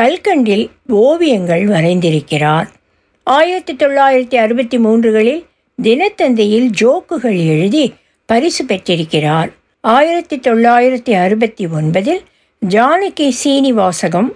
கல்கண்டில் 0.00 0.64
ஓவியங்கள் 0.88 1.64
வரைந்திருக்கிறார். 1.68 2.68
ஆயிரத்தி 3.26 3.74
தொள்ளாயிரத்தி 3.74 4.36
அறுபத்தி 4.44 4.78
மூன்றுகளில் 4.78 5.42
தினத்தந்தையில் 5.82 6.68
ஜோக்குகள் 6.80 7.38
எழுதி 7.46 7.84
பரிசு 8.28 8.64
பெற்றிருக்கிறார். 8.64 9.50
ஆயிரத்தி 9.80 10.36
தொள்ளாயிரத்தி 10.36 11.12
அறுபத்தி 11.24 11.66
ஒன்பதில் 11.66 12.22
ஜானகி 12.62 13.28
சீனிவாசகம் 13.42 14.30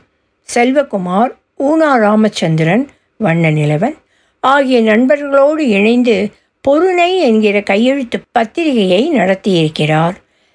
செல்வகுமார் 0.55 1.33
ஊனா 1.69 1.93
ராமச்சந்திரன் 1.97 2.85
வண்ண 3.17 3.51
நிலவன் 3.51 3.97
ஆகிய 4.41 4.83
நண்பர்களோடு 4.83 5.59
இணைந்து 5.59 6.29
பொருணை 6.61 7.19
என்கிற 7.19 7.61
கையெழுத்து 7.61 8.21
பத்திரிகையை 8.33 9.13
நடத்தியிருக்கிறார். 9.13 10.15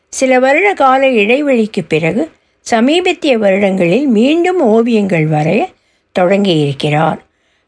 சில 0.10 0.40
வருட 0.40 0.74
கால 0.74 1.08
இடைவெளிக்கு 1.08 1.84
பிறகு 1.88 2.32
சமீபத்திய 2.62 3.38
வருடங்களில் 3.38 4.08
மீண்டும் 4.08 4.62
ஓவியங்கள் 4.62 5.30
வரைய 5.30 5.66
தொடங்கியிருக்கிறார். 6.20 7.18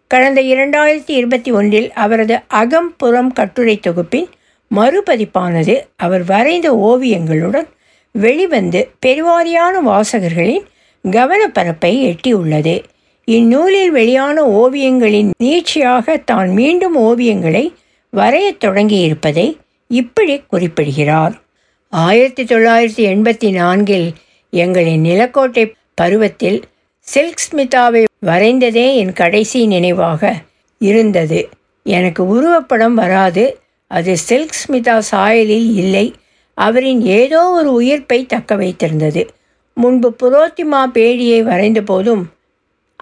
கடந்த 0.08 0.42
இரண்டாயிரத்தி 0.42 1.12
இருபத்தி 1.12 1.52
ஒன்றில் 1.52 1.94
அவரது 1.94 2.40
அகம் 2.48 2.96
புறம் 2.98 3.34
கட்டுரை 3.34 3.80
தொகுப்பின் 3.80 4.28
மறுபதிப்பானது 4.76 5.80
அவர் 5.96 6.24
வரைந்த 6.24 6.74
ஓவியங்களுடன் 6.74 7.68
வெளிவந்து 8.12 8.90
பெருவாரியான 9.06 9.80
வாசகர்களின் 9.86 10.66
கவனப்பரப்பை 11.04 12.16
எட்டியுள்ளது. 12.16 12.84
இந்நூலில் 13.30 13.92
வெளியான 13.92 14.44
ஓவியங்களின் 14.46 15.32
நீட்சியாக 15.44 16.24
தான் 16.26 16.50
மீண்டும் 16.50 16.98
ஓவியங்களை 16.98 17.74
வரையத் 18.10 18.64
தொடங்கியிருப்பதை 18.64 19.58
இப்படி 19.88 20.42
குறிப்பிடுகிறார். 20.48 21.42
ஆயிரத்தி 21.90 22.44
தொள்ளாயிரத்தி 22.44 23.04
எண்பத்தி 23.14 23.52
நான்கில் 23.52 24.14
எங்களின் 24.52 25.00
நிலக்கோட்டை 25.00 25.74
பருவத்தில் 25.94 26.62
சில்க் 27.00 27.44
ஸ்மிதாவை 27.52 28.04
வரைந்ததே 28.26 28.96
என் 28.96 29.14
கடைசி 29.14 29.66
நினைவாக 29.66 30.42
இருந்தது. 30.78 31.50
எனக்கு 31.84 32.24
உருவப்படம் 32.24 32.94
வராது. 32.94 33.60
அது 33.88 34.18
சில்க் 34.18 34.58
ஸ்மிதா 34.62 35.02
சாயலில் 35.12 35.74
இல்லை. 35.74 36.14
அவரின் 36.54 37.02
ஏதோ 37.02 37.50
ஒரு 37.50 37.74
உயிர்ப்பை 37.74 38.26
தக்க 38.26 38.56
வைத்திருந்தது. 38.56 39.28
முன்பு 39.74 40.16
புரோத்திமா 40.24 40.86
பேடியை 40.94 41.42
வரைந்த 41.42 41.82
போதும் 41.82 42.28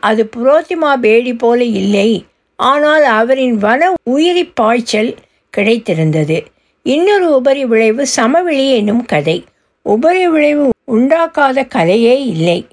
அது 0.01 0.29
புரோத்திமா 0.35 0.95
பேடி 0.95 1.33
போல 1.33 1.63
இல்லை. 1.63 2.25
ஆனால் 2.55 3.03
அவரின் 3.03 3.57
வன 3.57 3.93
உயிரி 4.03 4.45
பாய்ச்சல் 4.45 5.15
கிடைத்திருந்தது. 5.57 6.45
இன்னொரு 6.81 7.27
உபரி 7.35 7.65
விளைவு 7.65 8.07
சமவெளி 8.07 8.71
என்னும் 8.71 9.05
கதை. 9.05 9.43
உபரி 9.81 10.27
விளைவு 10.27 10.69
உண்டாக்காத 10.91 11.67
கதையே 11.67 12.25
இல்லை. 12.25 12.67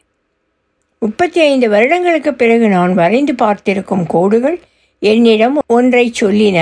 முப்பத்தி 0.99 1.41
ஐந்து 1.41 1.69
வருடங்களுக்கு 1.69 2.35
பிறகு 2.35 2.69
நான் 2.69 2.95
வரைந்து 2.95 3.35
பார்த்திருக்கும் 3.35 4.07
கோடுகள் 4.07 4.61
என்னிடம் 4.99 5.59
ஒன்றை 5.67 6.13
சொல்லின. 6.21 6.59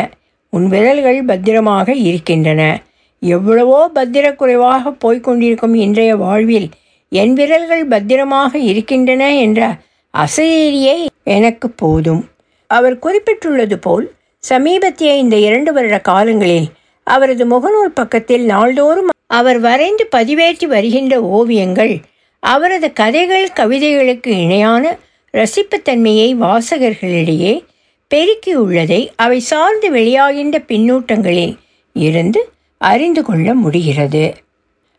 உன் 0.51 0.67
விரல்கள் 0.67 1.25
பத்திரமாக 1.25 1.95
இருக்கின்றன. 1.95 2.83
எவ்வளவோ 3.19 3.91
பத்திரக்குறைவாக 3.95 4.93
போய்கொண்டிருக்கும் 5.05 5.75
இன்றைய 5.75 6.17
வாழ்வில் 6.17 6.69
என் 7.09 7.33
விரல்கள் 7.33 7.87
பத்திரமாக 7.87 8.59
இருக்கின்றன 8.59 9.37
என்ற 9.37 9.79
அசையே 10.15 11.07
எனக்கு 11.25 11.71
போதும். 11.71 12.29
அவர் 12.67 12.99
குறிப்பிட்டுள்ளது 12.99 13.75
போல் 13.75 14.13
சமீபத்திய 14.49 15.17
இந்த 15.17 15.37
இரண்டு 15.37 15.73
வருட 15.73 15.99
காலங்களில் 16.01 16.69
அவரது 17.05 17.45
முகநூல் 17.47 17.95
பக்கத்தில் 17.95 18.45
நாள்தோறும் 18.45 19.09
அவர் 19.27 19.59
வரைந்து 19.59 20.09
பதிவேற்றி 20.17 20.67
வருகின்ற 20.67 21.21
ஓவியங்கள் 21.21 22.01
அவரது 22.41 22.93
கதைகள் 22.93 23.49
கவிதைகளுக்கு 23.55 24.27
இணையான 24.27 24.99
ரசிப்புத்தன்மையை 25.35 26.29
வாசகர்களிடையே 26.37 27.65
பெருக்கியுள்ளதை 28.11 29.09
அவை 29.17 29.41
சார்ந்து 29.41 29.91
வெளியாகின்ற 29.91 30.57
பின்னூட்டங்களில் 30.69 31.57
இருந்து 31.93 32.49
அறிந்து 32.79 33.23
கொள்ள 33.25 33.55
முடிகிறது. 33.55 34.35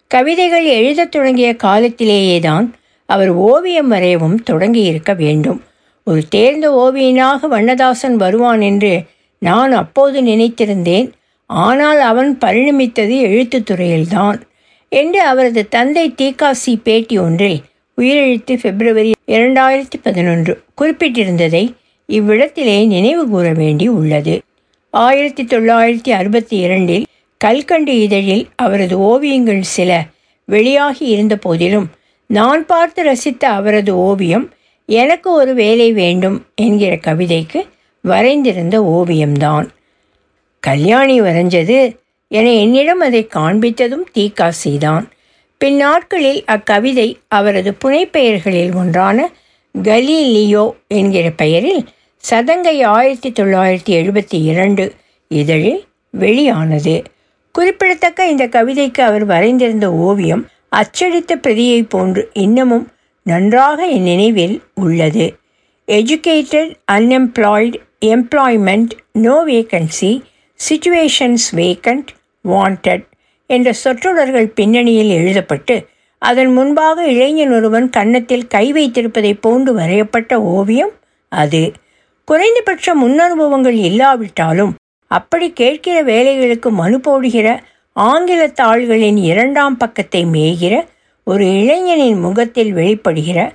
கவிதைகள் 0.08 0.65
எழுதத் 0.65 1.12
தொடங்கிய 1.12 1.56
காலத்திலேயே 1.56 2.39
தான் 2.39 2.76
அவர் 3.12 3.32
ஓவியம் 3.50 3.91
வரையவும் 3.91 4.38
தொடங்கியிருக்க 4.50 5.12
வேண்டும். 5.15 5.60
ஒரு 6.08 6.21
தேர்ந்த 6.30 6.67
ஓவியனாக 6.84 7.47
வண்ணதாசன் 7.47 8.15
வருவான் 8.15 8.62
என்று 8.62 8.93
நான் 9.41 9.74
அப்போது 9.82 10.17
நினைத்திருந்தேன். 10.21 11.10
ஆனால் 11.50 12.02
அவன் 12.12 12.32
பரிணமித்தது 12.45 13.15
எழுத்துத்துறையில்தான் 13.28 14.39
என்று 14.91 15.21
அவரது 15.32 15.62
தந்தை 15.67 16.06
தீகாசி 16.17 16.74
பேட்டி 16.84 17.15
ஒன்றில் 17.19 17.60
உயிரெழுத்து 17.97 18.54
பிப்ரவரி 18.63 19.12
இரண்டாயிரத்தி 19.28 19.97
பதினொன்று 20.04 20.54
குறிப்பிட்டிருந்ததை 20.82 21.63
இவ்விடத்திலே 22.10 22.78
நினைவு 22.86 23.24
கூற 23.30 23.47
வேண்டி 23.54 23.88
உள்ளது. 23.97 24.36
ஆயிரத்தி 24.93 25.43
தொள்ளாயிரத்தி 25.43 26.12
அறுபத்தி 26.12 26.56
இரண்டில் 26.58 27.06
கல்கண்டு 27.41 27.93
இதழில் 28.00 28.43
அவரது 28.56 28.95
ஓவியங்கள் 29.10 29.62
சில 29.76 29.91
வெளியாகி 30.50 31.06
இருந்த 31.06 31.36
போதிலும் 31.38 31.88
நான் 32.32 32.65
பார்த்து 32.65 33.04
ரசித்த 33.04 33.44
அவரது 33.46 33.98
ஓவியம் 33.98 34.50
எனக்கு 34.86 35.32
ஒரு 35.32 35.54
வேலை 35.54 35.94
வேண்டும் 35.94 36.46
என்கிற 36.56 36.96
கவிதைக்கு 36.96 37.67
வரைந்திருந்த 38.08 38.80
ஓவியம்தான். 38.80 39.67
கல்யாணி 40.60 41.22
வரைஞ்சது 41.22 41.98
என 42.28 42.52
என்னிடம் 42.52 43.00
அதை 43.00 43.28
காண்பித்ததும் 43.36 44.06
தீக்காசிதான் 44.13 45.06
பின்னாட்களில் 45.58 46.44
அக்கவிதை 46.48 47.15
அவரது 47.28 47.78
புனைப்பெயர்களில் 47.84 48.76
ஒன்றான 48.76 49.32
கலீலியோ 49.84 50.74
என்கிற 50.88 51.30
பெயரில் 51.30 51.86
சதங்கை 52.30 52.84
ஆயிரத்தி 52.84 53.32
தொள்ளாயிரத்தி 53.32 53.89
எழுபத்தி 53.89 54.44
இரண்டு 54.44 54.94
இதழில் 55.28 55.84
வெளியானது. 56.10 57.04
குறிப்பிடத்தக்க 57.52 58.28
இந்த 58.28 58.48
கவிதைக்கு 58.48 59.04
அவர் 59.04 59.28
வரைந்திருந்த 59.28 59.86
ஓவியம் 59.86 60.48
அச்சடித்த 60.71 61.36
பிரதியை 61.36 61.84
போன்று 61.84 62.29
இன்னமும் 62.34 62.88
நன்றாக 63.23 63.86
என் 63.86 64.01
நினைவில் 64.01 64.62
உள்ளது. 64.75 65.25
Educated 65.88 66.71
unemployed 66.91 67.77
employment 68.05 68.93
no 69.12 69.43
vacancy 69.45 70.12
situations 70.60 71.47
vacant 71.55 72.12
wanted 72.45 73.03
என்ற 73.49 73.73
சொற்றொடர்கள் 73.73 74.47
பின்னணியில் 74.49 75.12
எழுதப்பட்டு 75.12 75.75
அதன் 76.21 76.53
முன்பாக 76.53 77.05
இளைஞன் 77.07 77.53
ஒருவன் 77.53 77.89
கன்னத்தில் 77.89 78.47
கை 78.47 78.73
வைத்திருப்பதைப் 78.73 79.41
போன்று 79.41 79.73
வரையப்பட்ட 79.73 80.34
ஓவியம் 80.41 80.91
அது. 81.31 81.63
குறைந்தபட்ச 82.27 82.95
முன்னனுபவங்கள் 82.95 83.77
இல்லாவிட்டாலும் 83.89 84.73
அப்படி 85.12 85.47
கேட்கிற 85.51 86.03
வேலைகளுக்கு 86.03 86.69
மனு 86.69 86.99
போடுகிற 86.99 87.47
ஆங்கில 87.93 88.47
தாள்களின் 88.47 89.17
இரண்டாம் 89.17 89.77
பக்கத்தை 89.77 90.25
மேய்கிற 90.25 90.88
ஒரு 91.23 91.60
இளைஞனின் 91.62 92.19
முகத்தில் 92.19 92.75
வெளிப்படுகிற 92.75 93.51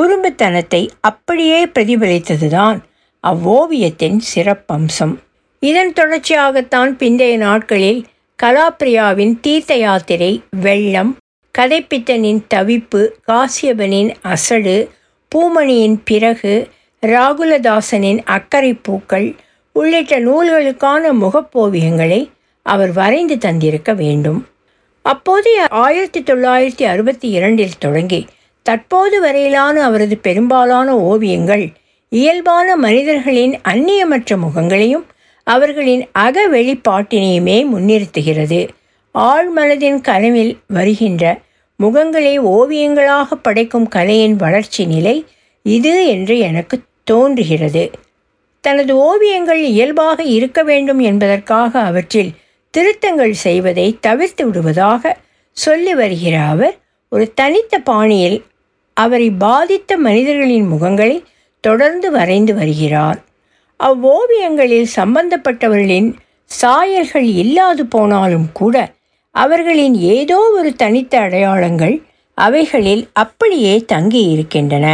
குறும்புத்தனத்தை 0.00 0.88
அப்படியே 1.00 1.66
பிரதிபலித்ததுதான் 1.66 2.78
அவ்வோவியத்தின் 3.24 4.20
சிறப்பம்சம். 4.34 5.16
இதன் 5.60 5.92
தொடர்ச்சியாகத்தான் 5.92 6.96
பிந்தைய 6.98 7.36
நாட்களில் 7.36 8.06
கலாப்ரியாவின் 8.42 9.40
தீர்த்த 9.40 9.76
யாத்திரை 9.76 10.42
வெள்ளம் 10.60 11.16
கதைப்பித்தனின் 11.58 12.42
தவிப்பு 12.54 13.08
காசியபனின் 13.28 14.14
அசடு 14.22 14.88
பூமணியின் 15.34 16.00
பிறகு 16.04 16.70
ராகுலதாசனின் 17.02 18.20
அக்கறை 18.24 18.74
பூக்கள் 18.74 19.34
உள்ளிட்ட 19.72 20.20
நூல்களுக்கான 20.20 21.12
முகப்போவியங்களை 21.12 22.30
அவர் 22.62 22.92
வரைந்து 22.92 23.38
தந்திருக்க 23.38 23.94
வேண்டும். 23.94 24.46
அப்போதைய 25.02 25.66
ஆயிரத்தி 25.68 26.20
தொள்ளாயிரத்தி 26.20 26.82
அறுபத்தி 26.82 27.28
இரண்டில் 27.28 27.78
தொடங்கி 27.78 28.26
தற்போது 28.62 29.20
வரையிலான 29.20 29.82
அவரது 29.82 30.16
பெரும்பாலான 30.16 30.98
ஓவியங்கள் 30.98 31.68
இயல்பான 32.08 32.76
மனிதர்களின் 32.76 33.58
அந்நியமற்ற 33.68 34.36
முகங்களையும் 34.36 35.04
அவர்களின் 35.44 36.08
அக 36.12 36.48
வெளிப்பாட்டினையுமே 36.48 37.66
முன்னிறுத்துகிறது. 37.66 38.68
ஆழ்மனதின் 39.14 40.00
கனவில் 40.00 40.58
வருகின்ற 40.66 41.40
முகங்களை 41.82 42.38
ஓவியங்களாக 42.38 43.34
படைக்கும் 43.42 43.88
கலையின் 43.88 44.36
வளர்ச்சி 44.36 44.84
நிலை 44.84 45.24
இது 45.62 46.06
என்று 46.06 46.38
எனக்கு 46.38 46.80
தோன்றுகிறது. 47.04 47.90
தனது 48.60 48.96
ஓவியங்கள் 48.96 49.62
இயல்பாக 49.64 50.22
இருக்க 50.22 50.62
வேண்டும் 50.62 50.98
என்பதற்காக 50.98 51.80
அவற்றில் 51.80 52.32
திருத்தங்கள் 52.74 53.34
செய்வதை 53.44 53.86
தவிர்த்து 54.00 54.46
விடுவதாக 54.46 55.16
சொல்லி 55.56 55.94
வருகிற 55.94 56.34
அவர் 56.42 56.76
ஒரு 57.08 57.32
தனித்த 57.34 57.78
பாணியில் 57.78 58.38
அவரை 58.96 59.30
பாதித்த 59.30 59.96
மனிதர்களின் 59.96 60.68
முகங்களை 60.72 61.16
தொடர்ந்து 61.64 62.10
வரைந்து 62.10 62.54
வருகிறார். 62.54 63.18
அவ்வோவியங்களில் 63.80 64.88
சம்பந்தப்பட்டவர்களின் 64.96 66.10
சாயல்கள் 66.50 67.28
இல்லாது 67.42 67.86
போனாலும் 67.86 68.48
கூட 68.52 68.76
அவர்களின் 69.34 69.94
ஏதோ 69.94 70.38
ஒரு 70.58 70.70
தனித்த 70.76 71.20
அடையாளங்கள் 71.20 71.96
அவைகளில் 72.38 73.04
அப்படியே 73.12 73.74
தங்கி 73.84 74.22
இருக்கின்றன. 74.30 74.86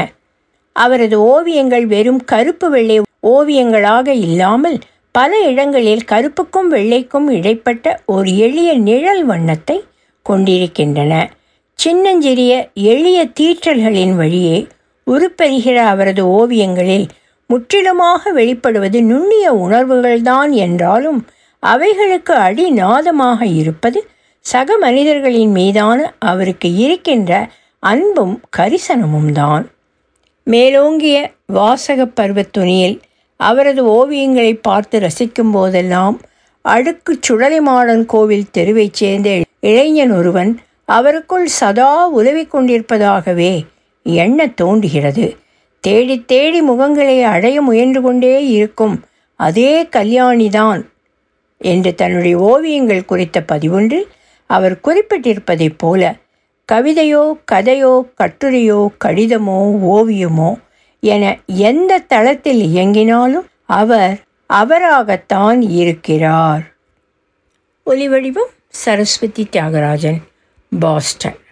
அவரது 0.77 1.17
ஓவியங்கள் 1.21 1.87
வெறும் 1.87 2.23
கருப்பு 2.25 2.71
வெள்ளை 2.71 2.97
ஓவியங்களாக 3.27 4.09
இல்லாமல் 4.27 4.79
பல 5.17 5.39
இடங்களில் 5.41 6.05
கருப்புக்கும் 6.09 6.69
வெள்ளைக்கும் 6.71 7.29
இடைப்பட்ட 7.31 8.03
ஒரு 8.07 8.31
எளிய 8.37 8.71
நிழல் 8.79 9.25
வண்ணத்தை 9.25 9.77
கொண்டிருக்கின்றன. 10.27 11.13
சின்னஞ்சிறிய 11.79 12.53
எளிய 12.75 13.19
தீற்றல்களின் 13.41 14.15
வழியே 14.17 14.59
உருப்பெறுகிற 15.07 15.77
அவரது 15.85 16.23
ஓவியங்களில் 16.29 17.07
முற்றிலுமாக 17.51 18.33
வெளிப்படுவது 18.33 19.01
நுண்ணிய 19.03 19.47
உணர்வுகள்தான் 19.53 20.53
என்றாலும் 20.57 21.21
அவைகளுக்கு 21.63 22.35
அடிநாதமாக 22.35 23.41
இருப்பது 23.55 24.01
சக 24.47 24.79
மனிதர்களின் 24.79 25.51
மீதான 25.51 25.99
அவருக்கு 26.19 26.69
இருக்கின்ற 26.77 27.33
அன்பும் 27.83 28.41
கரிசனமும் 28.57 29.33
தான் 29.33 29.65
மேலோங்கிய 30.47 31.17
வாசக 31.47 32.07
பருவத் 32.07 32.53
துணியில் 32.53 32.97
அவரது 33.37 33.85
ஓவியங்களை 33.85 34.59
பார்த்து 34.63 35.01
ரசிக்கும் 35.01 35.51
போதெல்லாம் 35.51 36.21
அடுக்கு 36.63 37.19
சுடலைமாடன் 37.29 38.05
கோவில் 38.05 38.45
தெருவைச் 38.55 38.93
சேர்ந்த 38.93 39.41
இளைஞன் 39.61 40.11
ஒருவன் 40.11 40.61
அவருக்குள் 40.89 41.45
சதா 41.45 42.09
உதவி 42.09 42.43
கொண்டிருப்பதாகவே 42.43 43.67
எண்ண 44.03 44.47
தோன்றுகிறது. 44.47 45.37
தேடி 45.81 46.25
தேடி 46.25 46.63
முகங்களை 46.63 47.23
அடைய 47.23 47.63
முயன்று 47.63 48.01
கொண்டே 48.01 48.47
இருக்கும் 48.47 49.05
அதே 49.37 49.83
கல்யாணிதான் 49.83 50.87
என்று 51.59 51.95
தன்னுடைய 51.95 52.39
ஓவியங்கள் 52.39 53.05
குறித்த 53.05 53.45
பதிவொன்றில் 53.53 54.07
அவர் 54.47 54.81
குறிப்பிட்டிருப்பதைப் 54.85 55.79
போல 55.79 56.15
கவிதையோ 56.73 57.39
கதையோ 57.53 58.07
கட்டுரையோ 58.21 58.89
கடிதமோ 59.05 59.79
ஓவியமோ 59.91 60.59
என 61.07 61.25
எந்த 61.47 61.99
தளத்தில் 62.13 62.63
இயங்கினாலும் 62.75 63.47
அவர் 63.79 64.17
அவராகத்தான் 64.53 65.61
இருக்கிறார். 65.83 66.65
ஒலிவடிவம் 67.87 68.53
சரஸ்வதி 68.69 69.45
தியாகராஜன் 69.53 70.21
பாஸ்டன். 70.81 71.39